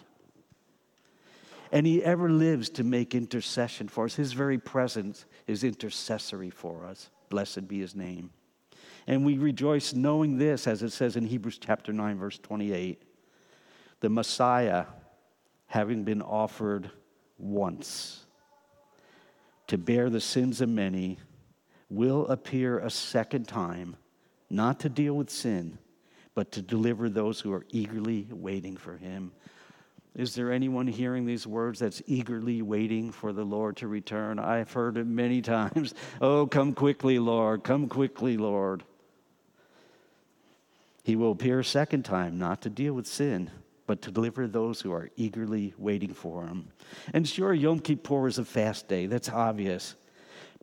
And 1.71 1.87
he 1.87 2.03
ever 2.03 2.31
lives 2.31 2.71
to 2.71 2.83
make 2.83 3.15
intercession 3.15 3.89
for 3.89 4.07
us. 4.07 4.15
His 4.15 4.33
very 4.33 4.57
presence 4.57 5.27
is 5.47 5.63
intercessory 5.63 6.49
for 6.49 6.87
us. 6.87 7.11
Blessed 7.29 7.69
be 7.69 7.81
his 7.81 7.95
name. 7.95 8.31
And 9.07 9.27
we 9.27 9.37
rejoice 9.37 9.93
knowing 9.93 10.39
this, 10.39 10.67
as 10.67 10.83
it 10.83 10.93
says 10.93 11.17
in 11.17 11.27
Hebrews 11.27 11.59
chapter 11.59 11.93
9, 11.93 12.17
verse 12.17 12.39
28. 12.39 13.03
The 14.01 14.09
Messiah, 14.09 14.87
having 15.67 16.05
been 16.05 16.23
offered 16.23 16.91
once 17.39 18.25
to 19.67 19.79
bear 19.79 20.11
the 20.11 20.21
sins 20.21 20.61
of 20.61 20.69
many, 20.69 21.19
will 21.91 22.27
appear 22.27 22.79
a 22.79 22.91
second 22.91 23.49
time, 23.49 23.97
not 24.51 24.81
to 24.81 24.89
deal 24.89 25.15
with 25.15 25.31
sin, 25.31 25.79
but 26.35 26.53
to 26.53 26.63
deliver 26.63 27.09
those 27.09 27.41
who 27.41 27.53
are 27.53 27.65
eagerly 27.71 28.27
waiting 28.31 28.77
for 28.77 28.97
him. 28.97 29.33
Is 30.15 30.35
there 30.35 30.53
anyone 30.53 30.87
hearing 30.87 31.27
these 31.27 31.47
words 31.47 31.81
that's 31.81 32.03
eagerly 32.07 32.63
waiting 32.63 33.11
for 33.11 33.33
the 33.33 33.45
Lord 33.45 33.77
to 33.79 33.89
return? 33.89 34.39
I've 34.39 34.73
heard 34.73 34.97
it 34.97 35.07
many 35.07 35.43
times. 35.43 35.95
Oh, 36.21 36.47
come 36.47 36.73
quickly, 36.73 37.19
Lord. 37.19 37.65
Come 37.65 37.89
quickly, 37.89 38.37
Lord. 38.37 38.85
He 41.03 41.17
will 41.17 41.33
appear 41.33 41.61
a 41.61 41.65
second 41.65 42.05
time, 42.05 42.39
not 42.39 42.63
to 42.63 42.71
deal 42.71 42.95
with 42.95 43.07
sin, 43.07 43.51
but 43.87 44.03
to 44.03 44.11
deliver 44.11 44.47
those 44.47 44.81
who 44.81 44.93
are 44.93 45.11
eagerly 45.17 45.75
waiting 45.77 46.15
for 46.15 46.47
him. 46.47 46.69
And 47.13 47.29
sure, 47.29 47.53
Yom 47.53 47.81
Kippur 47.81 48.27
is 48.29 48.39
a 48.39 48.45
fast 48.45 48.89
day, 48.89 49.07
that's 49.07 49.29
obvious. 49.29 49.95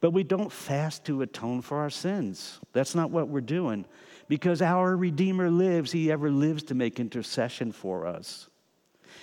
But 0.01 0.11
we 0.11 0.23
don't 0.23 0.51
fast 0.51 1.05
to 1.05 1.21
atone 1.21 1.61
for 1.61 1.77
our 1.77 1.91
sins. 1.91 2.59
That's 2.73 2.95
not 2.95 3.11
what 3.11 3.27
we're 3.27 3.41
doing. 3.41 3.85
Because 4.27 4.61
our 4.61 4.95
Redeemer 4.95 5.51
lives, 5.51 5.91
He 5.91 6.11
ever 6.11 6.31
lives 6.31 6.63
to 6.63 6.75
make 6.75 6.99
intercession 6.99 7.71
for 7.71 8.07
us. 8.07 8.49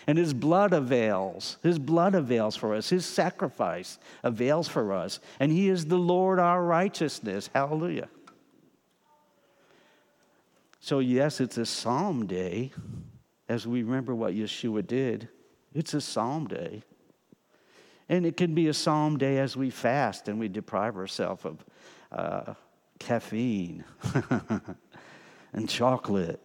And 0.06 0.16
His 0.16 0.32
blood 0.32 0.72
avails. 0.72 1.58
His 1.62 1.80
blood 1.80 2.14
avails 2.14 2.54
for 2.54 2.74
us. 2.74 2.88
His 2.90 3.04
sacrifice 3.04 3.98
avails 4.22 4.68
for 4.68 4.92
us. 4.92 5.18
And 5.40 5.50
He 5.50 5.68
is 5.68 5.86
the 5.86 5.98
Lord 5.98 6.38
our 6.38 6.62
righteousness. 6.62 7.50
Hallelujah. 7.52 8.08
So, 10.78 11.00
yes, 11.00 11.40
it's 11.40 11.58
a 11.58 11.66
psalm 11.66 12.26
day 12.26 12.70
as 13.48 13.66
we 13.66 13.82
remember 13.82 14.14
what 14.14 14.34
Yeshua 14.34 14.86
did. 14.86 15.28
It's 15.74 15.94
a 15.94 16.00
psalm 16.00 16.46
day. 16.46 16.82
And 18.08 18.24
it 18.24 18.36
can 18.36 18.54
be 18.54 18.68
a 18.68 18.74
psalm 18.74 19.18
day 19.18 19.38
as 19.38 19.56
we 19.56 19.70
fast 19.70 20.28
and 20.28 20.38
we 20.38 20.48
deprive 20.48 20.96
ourselves 20.96 21.44
of 21.44 21.64
uh, 22.10 22.54
caffeine 22.98 23.84
and 25.52 25.68
chocolate 25.68 26.42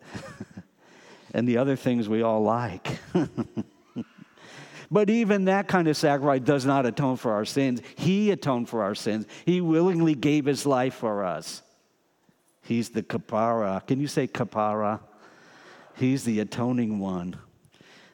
and 1.34 1.48
the 1.48 1.58
other 1.58 1.76
things 1.76 2.10
we 2.10 2.22
all 2.22 2.44
like. 2.44 3.00
but 4.92 5.10
even 5.10 5.46
that 5.46 5.68
kind 5.68 5.88
of 5.88 5.96
sacrifice 5.96 6.42
does 6.42 6.66
not 6.66 6.86
atone 6.86 7.16
for 7.16 7.32
our 7.32 7.46
sins. 7.46 7.82
He 7.96 8.32
atoned 8.32 8.68
for 8.68 8.84
our 8.84 8.96
sins, 8.96 9.26
He 9.46 9.62
willingly 9.62 10.16
gave 10.16 10.46
His 10.46 10.66
life 10.66 10.96
for 10.96 11.24
us. 11.24 11.62
He's 12.62 12.90
the 12.90 13.04
kapara. 13.04 13.86
Can 13.86 14.00
you 14.00 14.08
say 14.08 14.28
kapara? 14.28 15.00
He's 15.96 16.24
the 16.24 16.40
atoning 16.40 17.00
one. 17.00 17.36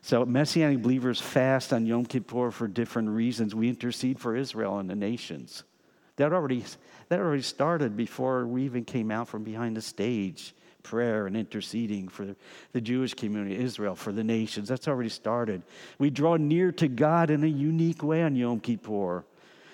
So, 0.01 0.25
Messianic 0.25 0.81
believers 0.81 1.19
fast 1.19 1.73
on 1.73 1.85
Yom 1.85 2.05
Kippur 2.05 2.51
for 2.51 2.67
different 2.67 3.09
reasons. 3.09 3.53
We 3.53 3.69
intercede 3.69 4.19
for 4.19 4.35
Israel 4.35 4.79
and 4.79 4.89
the 4.89 4.95
nations. 4.95 5.63
That 6.15 6.33
already, 6.33 6.63
that 7.09 7.19
already 7.19 7.41
started 7.41 7.95
before 7.95 8.45
we 8.45 8.63
even 8.63 8.85
came 8.85 9.11
out 9.11 9.27
from 9.27 9.43
behind 9.43 9.77
the 9.77 9.81
stage. 9.81 10.53
Prayer 10.83 11.27
and 11.27 11.35
interceding 11.35 12.07
for 12.07 12.35
the 12.71 12.81
Jewish 12.81 13.13
community, 13.13 13.57
Israel, 13.57 13.95
for 13.95 14.13
the 14.13 14.23
nations. 14.23 14.69
That's 14.69 14.87
already 14.87 15.09
started. 15.09 15.61
We 15.97 16.09
draw 16.09 16.37
near 16.37 16.71
to 16.73 16.87
God 16.87 17.29
in 17.29 17.43
a 17.43 17.47
unique 17.47 18.01
way 18.01 18.23
on 18.23 18.35
Yom 18.35 18.61
Kippur. 18.61 19.25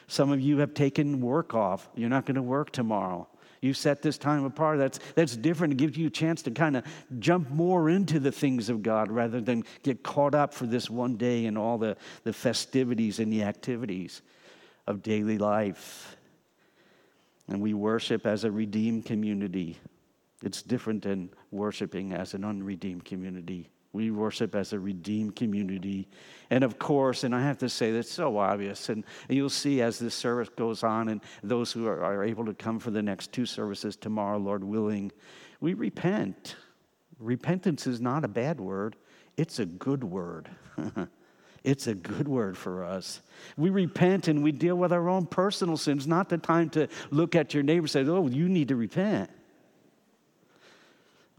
Some 0.08 0.32
of 0.32 0.42
you 0.42 0.58
have 0.58 0.74
taken 0.74 1.22
work 1.22 1.54
off. 1.54 1.88
You're 1.96 2.10
not 2.10 2.26
going 2.26 2.36
to 2.36 2.42
work 2.42 2.72
tomorrow. 2.72 3.28
You 3.66 3.74
set 3.74 4.04
this 4.04 4.20
time 4.20 4.46
apart. 4.46 4.78
That's, 4.78 5.00
that's 5.16 5.36
different. 5.36 5.74
It 5.74 5.78
gives 5.78 5.98
you 5.98 6.06
a 6.06 6.12
chance 6.12 6.44
to 6.44 6.52
kind 6.52 6.78
of 6.78 6.84
jump 7.18 7.50
more 7.50 7.90
into 7.90 8.20
the 8.20 8.32
things 8.32 8.70
of 8.70 8.84
God 8.84 9.12
rather 9.12 9.42
than 9.42 9.64
get 9.82 10.04
caught 10.04 10.36
up 10.36 10.54
for 10.54 10.68
this 10.68 10.88
one 10.88 11.18
day 11.18 11.48
and 11.48 11.58
all 11.58 11.80
the, 11.80 11.98
the 12.24 12.32
festivities 12.32 13.20
and 13.20 13.34
the 13.34 13.42
activities 13.42 14.22
of 14.86 15.02
daily 15.02 15.40
life. 15.40 16.16
And 17.48 17.60
we 17.60 17.74
worship 17.74 18.28
as 18.28 18.44
a 18.44 18.52
redeemed 18.52 19.06
community. 19.06 19.80
It's 20.44 20.62
different 20.62 21.02
than 21.02 21.32
worshiping 21.50 22.14
as 22.14 22.36
an 22.36 22.46
unredeemed 22.46 23.04
community. 23.04 23.72
We 23.96 24.12
worship 24.12 24.56
as 24.56 24.74
a 24.74 24.80
redeemed 24.80 25.38
community. 25.38 26.10
And 26.50 26.64
of 26.64 26.78
course, 26.78 27.24
and 27.24 27.34
I 27.34 27.42
have 27.42 27.58
to 27.60 27.70
say 27.70 27.92
that's 27.92 28.12
so 28.12 28.38
obvious, 28.38 28.90
and 28.90 29.06
you'll 29.30 29.50
see 29.50 29.82
as 29.82 29.98
this 29.98 30.14
service 30.14 30.50
goes 30.50 30.84
on, 30.84 31.08
and 31.08 31.22
those 31.42 31.72
who 31.72 31.88
are, 31.88 32.04
are 32.04 32.24
able 32.24 32.46
to 32.46 32.54
come 32.54 32.78
for 32.78 32.92
the 32.92 33.02
next 33.02 33.32
two 33.32 33.46
services 33.46 33.96
tomorrow, 33.96 34.38
Lord 34.38 34.64
willing, 34.64 35.12
we 35.62 35.74
repent. 35.74 36.58
Repentance 37.20 37.88
is 37.88 38.02
not 38.02 38.26
a 38.26 38.28
bad 38.28 38.60
word, 38.60 38.98
it's 39.38 39.60
a 39.60 39.66
good 39.66 40.04
word. 40.04 40.50
It's 41.66 41.88
a 41.88 41.96
good 41.96 42.28
word 42.28 42.56
for 42.56 42.84
us. 42.84 43.24
We 43.58 43.72
repent 43.72 44.28
and 44.28 44.44
we 44.44 44.52
deal 44.52 44.76
with 44.76 44.94
our 44.94 45.10
own 45.10 45.26
personal 45.26 45.78
sins, 45.78 46.06
not 46.06 46.30
the 46.30 46.38
time 46.38 46.70
to 46.70 46.88
look 47.10 47.36
at 47.36 47.56
your 47.56 47.64
neighbor 47.64 47.86
and 47.86 47.90
say, 47.90 48.06
Oh, 48.06 48.28
you 48.28 48.48
need 48.48 48.68
to 48.68 48.76
repent. 48.76 49.32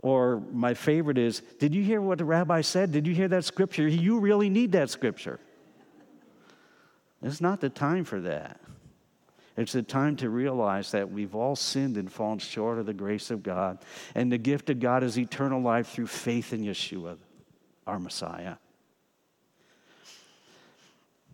Or 0.02 0.42
my 0.52 0.74
favorite 0.74 1.18
is, 1.18 1.40
Did 1.58 1.74
you 1.74 1.82
hear 1.82 2.00
what 2.00 2.18
the 2.18 2.24
rabbi 2.24 2.60
said? 2.60 2.92
Did 2.92 3.06
you 3.06 3.14
hear 3.14 3.28
that 3.28 3.44
scripture? 3.44 3.88
You 3.88 4.18
really 4.20 4.50
need 4.50 4.72
that 4.72 4.90
scripture. 4.90 5.40
It's 7.22 7.40
not 7.40 7.60
the 7.60 7.70
time 7.70 8.04
for 8.04 8.20
that. 8.20 8.60
It's 9.56 9.72
the 9.72 9.82
time 9.82 10.16
to 10.16 10.28
realize 10.28 10.90
that 10.90 11.10
we've 11.10 11.34
all 11.34 11.56
sinned 11.56 11.96
and 11.96 12.12
fallen 12.12 12.38
short 12.38 12.78
of 12.78 12.84
the 12.84 12.92
grace 12.92 13.30
of 13.30 13.42
God. 13.42 13.78
And 14.14 14.30
the 14.30 14.38
gift 14.38 14.68
of 14.68 14.80
God 14.80 15.02
is 15.02 15.18
eternal 15.18 15.62
life 15.62 15.88
through 15.88 16.08
faith 16.08 16.52
in 16.52 16.62
Yeshua, 16.62 17.16
our 17.86 17.98
Messiah. 17.98 18.56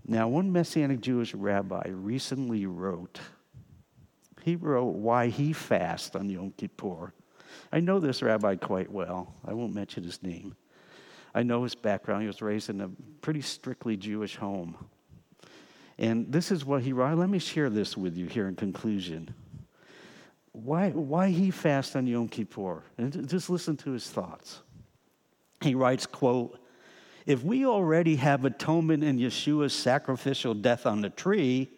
Now, 0.07 0.29
one 0.29 0.53
Messianic 0.53 1.01
Jewish 1.01 1.35
rabbi 1.35 1.89
recently 1.89 2.67
wrote, 2.67 3.21
he 4.43 4.57
wrote 4.57 4.95
why 4.95 5.29
he 5.29 5.53
fasts 5.53 6.17
on 6.17 6.29
Yom 6.29 6.53
Kippur. 6.57 7.13
I 7.73 7.81
know 7.81 7.99
this 7.99 8.23
rabbi 8.23 8.57
quite 8.57 8.91
well. 8.91 9.35
I 9.45 9.53
won't 9.53 9.75
mention 9.75 10.05
his 10.05 10.23
name. 10.23 10.57
I 11.35 11.43
know 11.43 11.63
his 11.63 11.75
background. 11.75 12.23
He 12.23 12.27
was 12.27 12.43
raised 12.43 12.71
in 12.71 12.81
a 12.81 12.91
pretty 13.21 13.41
strictly 13.41 13.97
Jewish 13.97 14.37
home. 14.37 14.77
And 15.99 16.31
this 16.33 16.51
is 16.51 16.65
what 16.65 16.83
he 16.83 16.93
wrote. 16.93 17.19
Let 17.19 17.31
me 17.31 17.39
share 17.39 17.71
this 17.71 17.97
with 17.97 18.17
you 18.17 18.27
here 18.27 18.49
in 18.49 18.57
conclusion. 18.57 19.35
Why, 20.53 20.91
why 20.91 21.31
he 21.31 21.51
fast 21.51 21.97
on 21.97 22.07
Yom 22.07 22.29
Kippur? 22.29 22.83
And 22.99 23.29
just 23.29 23.49
listen 23.49 23.77
to 23.79 23.93
his 23.93 24.11
thoughts. 24.11 24.61
He 25.63 25.75
writes, 25.75 26.07
quote, 26.07 26.59
if 27.25 27.43
we 27.45 27.65
already 27.65 28.17
have 28.17 28.45
atonement 28.45 29.05
in 29.05 29.19
Yeshua's 29.19 29.73
sacrificial 29.73 30.55
death 30.55 30.87
on 30.87 31.01
the 31.01 31.11
tree, 31.11 31.71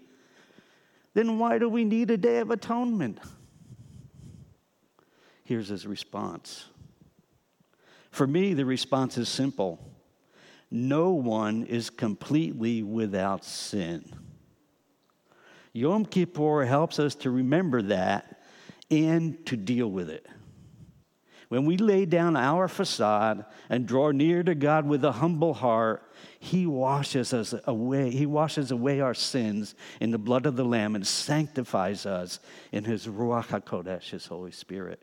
then 1.12 1.38
why 1.38 1.58
do 1.58 1.68
we 1.68 1.84
need 1.84 2.10
a 2.10 2.16
day 2.16 2.38
of 2.38 2.50
atonement? 2.50 3.18
Here's 5.44 5.68
his 5.68 5.86
response. 5.86 6.64
For 8.10 8.26
me, 8.26 8.54
the 8.54 8.64
response 8.64 9.18
is 9.18 9.28
simple 9.28 9.78
no 10.70 11.10
one 11.10 11.64
is 11.64 11.88
completely 11.88 12.82
without 12.82 13.44
sin. 13.44 14.04
Yom 15.72 16.04
Kippur 16.04 16.64
helps 16.64 16.98
us 16.98 17.14
to 17.16 17.30
remember 17.30 17.82
that 17.82 18.42
and 18.90 19.44
to 19.46 19.56
deal 19.56 19.88
with 19.88 20.10
it. 20.10 20.26
When 21.48 21.66
we 21.66 21.76
lay 21.76 22.06
down 22.06 22.36
our 22.36 22.66
facade 22.66 23.44
and 23.68 23.86
draw 23.86 24.10
near 24.10 24.42
to 24.42 24.54
God 24.54 24.86
with 24.86 25.04
a 25.04 25.12
humble 25.12 25.54
heart, 25.54 26.02
He 26.40 26.66
washes 26.66 27.32
us 27.32 27.54
away. 27.66 28.10
He 28.10 28.26
washes 28.26 28.70
away 28.70 29.00
our 29.00 29.14
sins 29.14 29.74
in 30.00 30.10
the 30.10 30.18
blood 30.18 30.46
of 30.46 30.56
the 30.56 30.64
Lamb 30.64 30.96
and 30.96 31.06
sanctifies 31.06 32.06
us 32.06 32.40
in 32.72 32.84
His 32.84 33.06
Ruach 33.06 33.46
HaKodesh, 33.46 34.10
His 34.10 34.26
Holy 34.26 34.50
Spirit. 34.50 35.02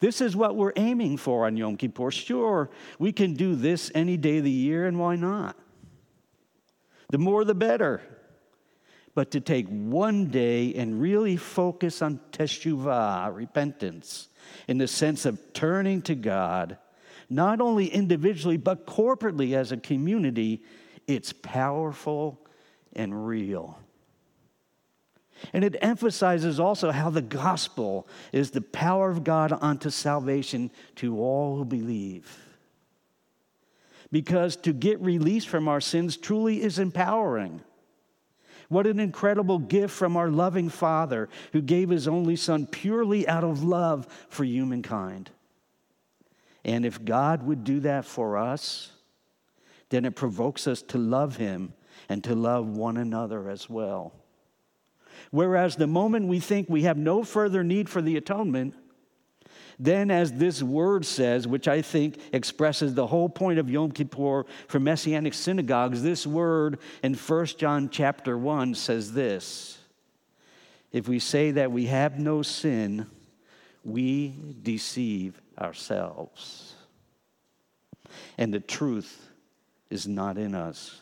This 0.00 0.20
is 0.20 0.36
what 0.36 0.56
we're 0.56 0.72
aiming 0.76 1.16
for 1.16 1.46
on 1.46 1.56
Yom 1.56 1.76
Kippur. 1.76 2.10
Sure, 2.10 2.70
we 2.98 3.12
can 3.12 3.34
do 3.34 3.54
this 3.54 3.90
any 3.94 4.16
day 4.16 4.38
of 4.38 4.44
the 4.44 4.50
year, 4.50 4.86
and 4.86 4.98
why 4.98 5.16
not? 5.16 5.56
The 7.10 7.18
more 7.18 7.44
the 7.44 7.54
better. 7.54 8.02
But 9.14 9.32
to 9.32 9.40
take 9.40 9.66
one 9.68 10.26
day 10.26 10.74
and 10.74 11.00
really 11.00 11.36
focus 11.36 12.02
on 12.02 12.20
teshuvah, 12.30 13.34
repentance, 13.34 14.28
in 14.68 14.78
the 14.78 14.86
sense 14.86 15.26
of 15.26 15.52
turning 15.52 16.02
to 16.02 16.14
God, 16.14 16.78
not 17.28 17.60
only 17.60 17.86
individually, 17.86 18.56
but 18.56 18.86
corporately 18.86 19.54
as 19.54 19.72
a 19.72 19.76
community, 19.76 20.62
it's 21.06 21.32
powerful 21.32 22.38
and 22.94 23.26
real. 23.26 23.78
And 25.52 25.64
it 25.64 25.76
emphasizes 25.80 26.58
also 26.58 26.90
how 26.90 27.10
the 27.10 27.22
gospel 27.22 28.08
is 28.32 28.50
the 28.50 28.60
power 28.60 29.10
of 29.10 29.24
God 29.24 29.56
unto 29.60 29.90
salvation 29.90 30.70
to 30.96 31.18
all 31.20 31.56
who 31.56 31.64
believe. 31.64 32.44
Because 34.10 34.56
to 34.56 34.72
get 34.72 35.00
release 35.00 35.44
from 35.44 35.68
our 35.68 35.80
sins 35.80 36.16
truly 36.16 36.62
is 36.62 36.78
empowering. 36.78 37.60
What 38.68 38.86
an 38.86 39.00
incredible 39.00 39.58
gift 39.58 39.94
from 39.94 40.16
our 40.16 40.30
loving 40.30 40.68
Father 40.68 41.28
who 41.52 41.62
gave 41.62 41.88
his 41.88 42.06
only 42.06 42.36
Son 42.36 42.66
purely 42.66 43.26
out 43.26 43.44
of 43.44 43.64
love 43.64 44.06
for 44.28 44.44
humankind. 44.44 45.30
And 46.64 46.84
if 46.84 47.02
God 47.02 47.44
would 47.44 47.64
do 47.64 47.80
that 47.80 48.04
for 48.04 48.36
us, 48.36 48.92
then 49.88 50.04
it 50.04 50.16
provokes 50.16 50.66
us 50.66 50.82
to 50.82 50.98
love 50.98 51.36
him 51.36 51.72
and 52.08 52.22
to 52.24 52.34
love 52.34 52.68
one 52.68 52.98
another 52.98 53.48
as 53.48 53.70
well. 53.70 54.12
Whereas 55.30 55.76
the 55.76 55.86
moment 55.86 56.28
we 56.28 56.40
think 56.40 56.68
we 56.68 56.82
have 56.82 56.96
no 56.96 57.22
further 57.22 57.62
need 57.64 57.88
for 57.88 58.02
the 58.02 58.16
atonement, 58.16 58.74
then, 59.78 60.10
as 60.10 60.32
this 60.32 60.60
word 60.60 61.06
says, 61.06 61.46
which 61.46 61.68
I 61.68 61.82
think 61.82 62.18
expresses 62.32 62.94
the 62.94 63.06
whole 63.06 63.28
point 63.28 63.60
of 63.60 63.70
Yom 63.70 63.92
Kippur 63.92 64.44
for 64.66 64.80
Messianic 64.80 65.34
synagogues, 65.34 66.02
this 66.02 66.26
word 66.26 66.80
in 67.02 67.14
1 67.14 67.46
John 67.46 67.88
chapter 67.88 68.36
1 68.36 68.74
says 68.74 69.12
this 69.12 69.78
If 70.90 71.06
we 71.06 71.20
say 71.20 71.52
that 71.52 71.70
we 71.70 71.86
have 71.86 72.18
no 72.18 72.42
sin, 72.42 73.06
we 73.84 74.34
deceive 74.62 75.40
ourselves. 75.56 76.74
And 78.36 78.52
the 78.52 78.60
truth 78.60 79.28
is 79.90 80.08
not 80.08 80.38
in 80.38 80.54
us. 80.54 81.00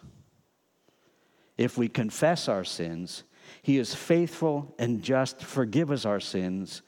If 1.56 1.78
we 1.78 1.88
confess 1.88 2.48
our 2.48 2.64
sins, 2.64 3.22
he 3.62 3.78
is 3.78 3.94
faithful 3.94 4.74
and 4.78 5.02
just 5.02 5.40
to 5.40 5.46
forgive 5.46 5.90
us 5.90 6.04
our 6.04 6.20
sins 6.20 6.82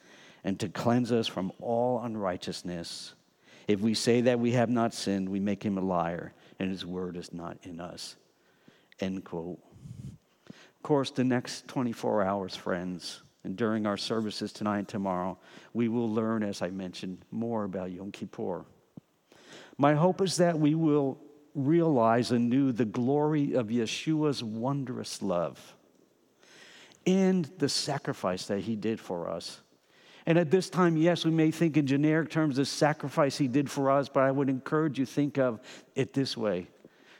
and 0.44 0.58
to 0.60 0.68
cleanse 0.68 1.12
us 1.12 1.26
from 1.26 1.52
all 1.60 2.00
unrighteousness. 2.02 3.14
If 3.66 3.80
we 3.80 3.94
say 3.94 4.22
that 4.22 4.40
we 4.40 4.52
have 4.52 4.70
not 4.70 4.94
sinned, 4.94 5.28
we 5.28 5.40
make 5.40 5.62
him 5.62 5.76
a 5.76 5.82
liar, 5.82 6.32
and 6.58 6.70
his 6.70 6.86
word 6.86 7.16
is 7.16 7.32
not 7.32 7.58
in 7.64 7.80
us. 7.80 8.16
End 9.00 9.24
quote. 9.24 9.58
Of 10.48 10.82
course, 10.82 11.10
the 11.10 11.24
next 11.24 11.68
24 11.68 12.22
hours, 12.22 12.56
friends, 12.56 13.22
and 13.44 13.56
during 13.56 13.86
our 13.86 13.96
services 13.96 14.52
tonight 14.52 14.78
and 14.78 14.88
tomorrow, 14.88 15.38
we 15.74 15.88
will 15.88 16.10
learn, 16.10 16.42
as 16.42 16.62
I 16.62 16.70
mentioned, 16.70 17.18
more 17.30 17.64
about 17.64 17.90
Yom 17.90 18.10
Kippur. 18.10 18.64
My 19.76 19.94
hope 19.94 20.20
is 20.20 20.36
that 20.38 20.58
we 20.58 20.74
will 20.74 21.18
realize 21.54 22.30
anew 22.30 22.72
the 22.72 22.84
glory 22.84 23.54
of 23.54 23.68
Yeshua's 23.68 24.42
wondrous 24.42 25.22
love 25.22 25.74
and 27.06 27.44
the 27.58 27.68
sacrifice 27.68 28.46
that 28.46 28.60
he 28.60 28.76
did 28.76 29.00
for 29.00 29.28
us. 29.28 29.60
And 30.26 30.36
at 30.36 30.50
this 30.50 30.68
time, 30.68 30.96
yes, 30.96 31.24
we 31.24 31.30
may 31.30 31.50
think 31.50 31.76
in 31.76 31.86
generic 31.86 32.28
terms 32.28 32.56
the 32.56 32.66
sacrifice 32.66 33.38
he 33.38 33.48
did 33.48 33.70
for 33.70 33.90
us, 33.90 34.10
but 34.10 34.24
I 34.24 34.30
would 34.30 34.50
encourage 34.50 34.98
you 34.98 35.06
think 35.06 35.38
of 35.38 35.60
it 35.94 36.12
this 36.12 36.36
way 36.36 36.68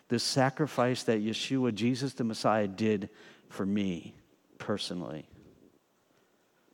the 0.08 0.18
sacrifice 0.18 1.02
that 1.04 1.22
Yeshua, 1.22 1.74
Jesus 1.74 2.14
the 2.14 2.24
Messiah, 2.24 2.66
did 2.66 3.10
for 3.48 3.64
me 3.66 4.14
personally, 4.58 5.28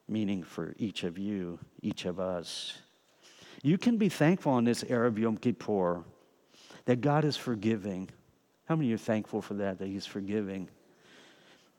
meaning 0.09 0.43
for 0.43 0.75
each 0.79 1.05
of 1.05 1.19
you, 1.19 1.59
each 1.83 2.05
of 2.05 2.21
us. 2.21 2.79
You 3.63 3.79
can 3.79 3.97
be 3.97 4.09
thankful 4.09 4.59
in 4.59 4.65
this 4.65 4.85
of 4.89 5.19
Yom 5.19 5.37
Kippur 5.37 6.05
that 6.85 7.01
God 7.01 7.25
is 7.25 7.37
forgiving. 7.37 8.11
How 8.67 8.77
many 8.77 8.93
are 8.93 8.99
thankful 8.99 9.41
for 9.41 9.55
that, 9.55 9.79
that 9.79 9.89
He's 9.89 10.07
forgiving? 10.07 10.69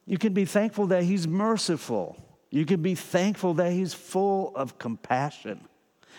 You 0.06 0.18
can 0.18 0.34
be 0.34 0.46
thankful 0.46 0.88
that 0.88 1.04
He's 1.04 1.28
merciful. 1.28 2.18
You 2.52 2.66
can 2.66 2.82
be 2.82 2.96
thankful 2.96 3.56
that 3.56 3.72
He's 3.72 3.94
full 3.94 4.56
of 4.56 4.78
compassion. 4.78 5.68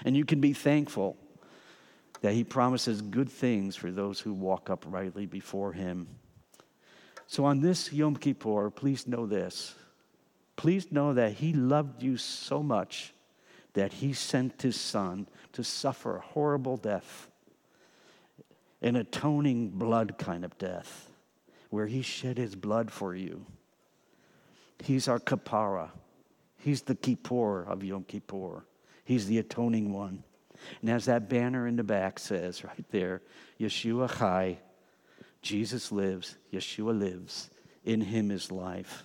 And 0.05 0.17
you 0.17 0.25
can 0.25 0.41
be 0.41 0.53
thankful 0.53 1.17
that 2.21 2.33
He 2.33 2.45
promises 2.45 3.01
good 3.01 3.31
things 3.31 3.77
for 3.77 3.91
those 3.93 4.21
who 4.21 4.33
walk 4.33 4.69
uprightly 4.71 5.27
before 5.27 5.73
Him. 5.73 6.09
So 7.29 7.45
on 7.45 7.61
this 7.61 7.93
Yom 7.93 8.17
Kippur, 8.17 8.71
please 8.71 9.07
know 9.07 9.27
this. 9.27 9.75
Please 10.57 10.91
know 10.91 11.15
that 11.15 11.35
He 11.35 11.53
loved 11.53 12.03
you 12.03 12.17
so 12.17 12.63
much 12.63 13.13
that 13.75 13.93
He 13.95 14.13
sent 14.13 14.63
His 14.63 14.79
Son 14.79 15.29
to 15.53 15.63
suffer 15.63 16.17
a 16.17 16.21
horrible 16.21 16.77
death, 16.77 17.29
an 18.83 18.97
atoning 18.97 19.71
blood 19.71 20.19
kind 20.19 20.45
of 20.45 20.59
death, 20.59 21.09
where 21.71 21.87
He 21.87 22.03
shed 22.03 22.37
His 22.37 22.57
blood 22.57 22.91
for 22.91 23.15
you 23.15 23.47
He's 24.83 25.09
our 25.09 25.19
kapara. 25.19 25.91
He's 26.59 26.83
the 26.83 26.95
kippur 26.95 27.63
of 27.63 27.85
Yom 27.85 28.05
Kippur. 28.05 28.65
He's 29.05 29.27
the 29.27 29.39
atoning 29.39 29.93
one. 29.93 30.25
And 30.81 30.91
as 30.91 31.05
that 31.05 31.29
banner 31.29 31.67
in 31.67 31.77
the 31.77 31.85
back 31.85 32.19
says 32.19 32.65
right 32.65 32.85
there, 32.91 33.23
Yeshua 33.61 34.19
Chai, 34.19 34.59
Jesus 35.43 35.93
lives, 35.93 36.37
Yeshua 36.53 36.99
lives, 36.99 37.51
in 37.85 38.01
him 38.01 38.31
is 38.31 38.51
life. 38.51 39.05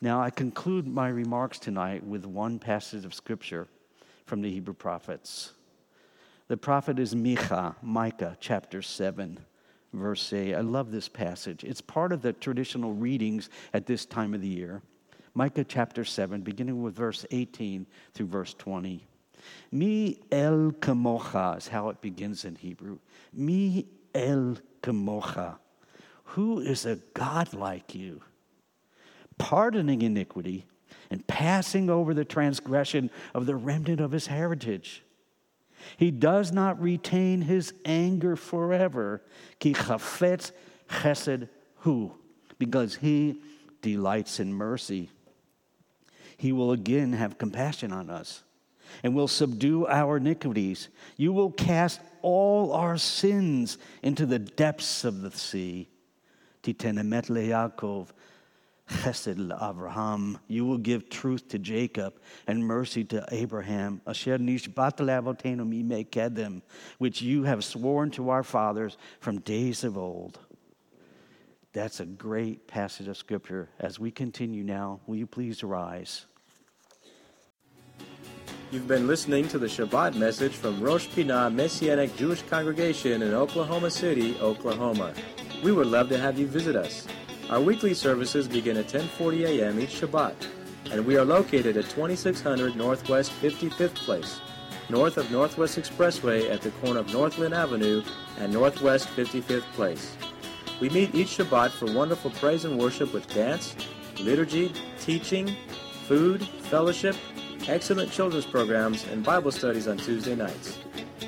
Now, 0.00 0.20
I 0.22 0.30
conclude 0.30 0.86
my 0.86 1.08
remarks 1.08 1.58
tonight 1.58 2.04
with 2.04 2.24
one 2.24 2.58
passage 2.58 3.04
of 3.04 3.14
scripture 3.14 3.68
from 4.24 4.40
the 4.40 4.50
Hebrew 4.50 4.74
prophets. 4.74 5.52
The 6.48 6.56
prophet 6.56 6.98
is 6.98 7.14
Micha, 7.14 7.74
Micah, 7.82 8.36
chapter 8.40 8.80
7 8.80 9.40
verse 9.92 10.32
8. 10.32 10.54
I 10.54 10.60
love 10.60 10.90
this 10.90 11.08
passage. 11.08 11.64
It's 11.64 11.80
part 11.80 12.12
of 12.12 12.22
the 12.22 12.32
traditional 12.32 12.92
readings 12.92 13.50
at 13.72 13.86
this 13.86 14.06
time 14.06 14.34
of 14.34 14.40
the 14.40 14.48
year. 14.48 14.82
Micah 15.34 15.64
chapter 15.64 16.04
7, 16.04 16.40
beginning 16.40 16.82
with 16.82 16.94
verse 16.94 17.24
18 17.30 17.86
through 18.14 18.26
verse 18.26 18.54
20. 18.54 19.06
Mi 19.72 20.18
el 20.30 20.72
kamocha 20.80 21.56
is 21.58 21.68
how 21.68 21.88
it 21.88 22.00
begins 22.00 22.44
in 22.44 22.56
Hebrew. 22.56 22.98
Mi 23.32 23.86
el 24.14 24.56
kamocha. 24.82 25.56
Who 26.24 26.60
is 26.60 26.86
a 26.86 26.96
God 27.14 27.54
like 27.54 27.94
you? 27.94 28.22
Pardoning 29.38 30.02
iniquity 30.02 30.66
and 31.10 31.26
passing 31.26 31.90
over 31.90 32.14
the 32.14 32.24
transgression 32.24 33.10
of 33.34 33.46
the 33.46 33.56
remnant 33.56 34.00
of 34.00 34.12
his 34.12 34.26
heritage. 34.26 35.02
He 35.96 36.10
does 36.10 36.52
not 36.52 36.80
retain 36.80 37.42
his 37.42 37.72
anger 37.84 38.36
forever. 38.36 39.22
Ki 39.58 39.74
chafetz 39.74 40.52
chesed 40.88 41.48
hu, 41.76 42.12
because 42.58 42.96
he 42.96 43.40
delights 43.82 44.40
in 44.40 44.52
mercy. 44.52 45.10
He 46.36 46.52
will 46.52 46.72
again 46.72 47.12
have 47.12 47.38
compassion 47.38 47.92
on 47.92 48.10
us 48.10 48.42
and 49.02 49.14
will 49.14 49.28
subdue 49.28 49.86
our 49.86 50.16
iniquities. 50.16 50.88
You 51.16 51.32
will 51.32 51.50
cast 51.50 52.00
all 52.22 52.72
our 52.72 52.98
sins 52.98 53.78
into 54.02 54.26
the 54.26 54.38
depths 54.38 55.04
of 55.04 55.20
the 55.22 55.30
sea. 55.30 55.88
Titenemet 56.62 57.26
Yaakov, 57.26 58.08
chesed 58.90 59.70
Abraham. 59.70 60.38
You 60.48 60.64
will 60.66 60.78
give 60.78 61.08
truth 61.08 61.48
to 61.48 61.58
Jacob 61.58 62.14
and 62.46 62.64
mercy 62.64 63.04
to 63.04 63.24
Abraham. 63.30 64.00
Asher 64.06 64.38
nishbat 64.38 64.96
le'avotenu 64.98 65.64
mimekedem, 65.64 66.62
which 66.98 67.22
you 67.22 67.44
have 67.44 67.64
sworn 67.64 68.10
to 68.12 68.30
our 68.30 68.42
fathers 68.42 68.96
from 69.20 69.40
days 69.40 69.84
of 69.84 69.96
old. 69.96 70.38
That's 71.72 72.00
a 72.00 72.04
great 72.04 72.66
passage 72.66 73.06
of 73.06 73.16
scripture. 73.16 73.68
As 73.78 74.00
we 74.00 74.10
continue 74.10 74.64
now, 74.64 75.00
will 75.06 75.16
you 75.16 75.26
please 75.26 75.62
rise? 75.62 76.26
You've 78.72 78.88
been 78.88 79.06
listening 79.06 79.48
to 79.48 79.58
the 79.58 79.66
Shabbat 79.66 80.14
message 80.14 80.52
from 80.52 80.80
Rosh 80.80 81.08
Pinah 81.08 81.52
Messianic 81.52 82.14
Jewish 82.16 82.42
Congregation 82.42 83.22
in 83.22 83.34
Oklahoma 83.34 83.90
City, 83.90 84.36
Oklahoma. 84.40 85.12
We 85.62 85.72
would 85.72 85.88
love 85.88 86.08
to 86.10 86.18
have 86.18 86.38
you 86.38 86.46
visit 86.46 86.76
us. 86.76 87.06
Our 87.50 87.60
weekly 87.60 87.94
services 87.94 88.46
begin 88.46 88.76
at 88.76 88.86
10:40 88.86 89.44
a.m. 89.44 89.80
each 89.80 90.00
Shabbat, 90.00 90.34
and 90.92 91.04
we 91.04 91.16
are 91.16 91.24
located 91.24 91.76
at 91.76 91.90
2600 91.90 92.76
Northwest 92.76 93.32
55th 93.42 93.96
Place, 93.96 94.40
north 94.88 95.16
of 95.16 95.32
Northwest 95.32 95.76
Expressway 95.76 96.48
at 96.48 96.62
the 96.62 96.70
corner 96.80 97.00
of 97.00 97.12
Northland 97.12 97.52
Avenue 97.52 98.04
and 98.38 98.52
Northwest 98.52 99.08
55th 99.16 99.64
Place. 99.72 100.16
We 100.80 100.90
meet 100.90 101.12
each 101.12 101.38
Shabbat 101.38 101.72
for 101.72 101.92
wonderful 101.92 102.30
praise 102.30 102.64
and 102.64 102.78
worship 102.78 103.12
with 103.12 103.26
dance, 103.34 103.74
liturgy, 104.20 104.72
teaching, 105.00 105.56
food, 106.06 106.46
fellowship, 106.70 107.16
excellent 107.66 108.12
children's 108.12 108.46
programs, 108.46 109.04
and 109.08 109.24
Bible 109.24 109.50
studies 109.50 109.88
on 109.88 109.96
Tuesday 109.96 110.36
nights. 110.36 110.78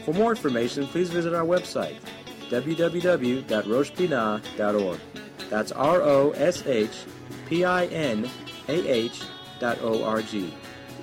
For 0.05 0.15
more 0.15 0.31
information, 0.31 0.87
please 0.87 1.11
visit 1.11 1.35
our 1.35 1.45
website, 1.45 1.97
www.roshpinah.org. 2.49 5.01
That's 5.53 5.71
R 5.71 6.01
O 6.01 6.31
S 6.31 6.67
H 6.67 7.05
P 7.47 7.63
I 7.63 7.85
N 7.89 8.27
A 8.69 8.89
H 8.89 9.21
dot 9.61 9.77
O 9.83 10.03
R 10.03 10.23
G. 10.23 10.55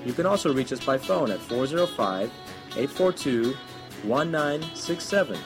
You 0.04 0.12
can 0.12 0.26
also 0.26 0.52
reach 0.52 0.74
us 0.74 0.84
by 0.84 0.98
phone 0.98 1.30
at 1.30 1.40
405 1.42 2.32
842 2.76 3.54
1967 4.04 5.38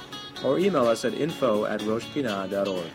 or 0.45 0.57
email 0.57 0.87
us 0.87 1.03
at 1.03 1.13
info 1.13 1.65
at 1.65 1.81
roshpinah.org. 1.81 2.87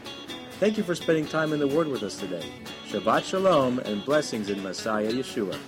Thank 0.59 0.79
you 0.79 0.83
for 0.83 0.95
spending 0.95 1.27
time 1.27 1.53
in 1.53 1.59
the 1.59 1.69
Word 1.69 1.89
with 1.89 2.03
us 2.03 2.17
today. 2.17 2.55
Shabbat 2.89 3.25
Shalom 3.25 3.79
and 3.81 4.03
blessings 4.03 4.49
in 4.49 4.63
Messiah 4.63 5.13
Yeshua. 5.13 5.59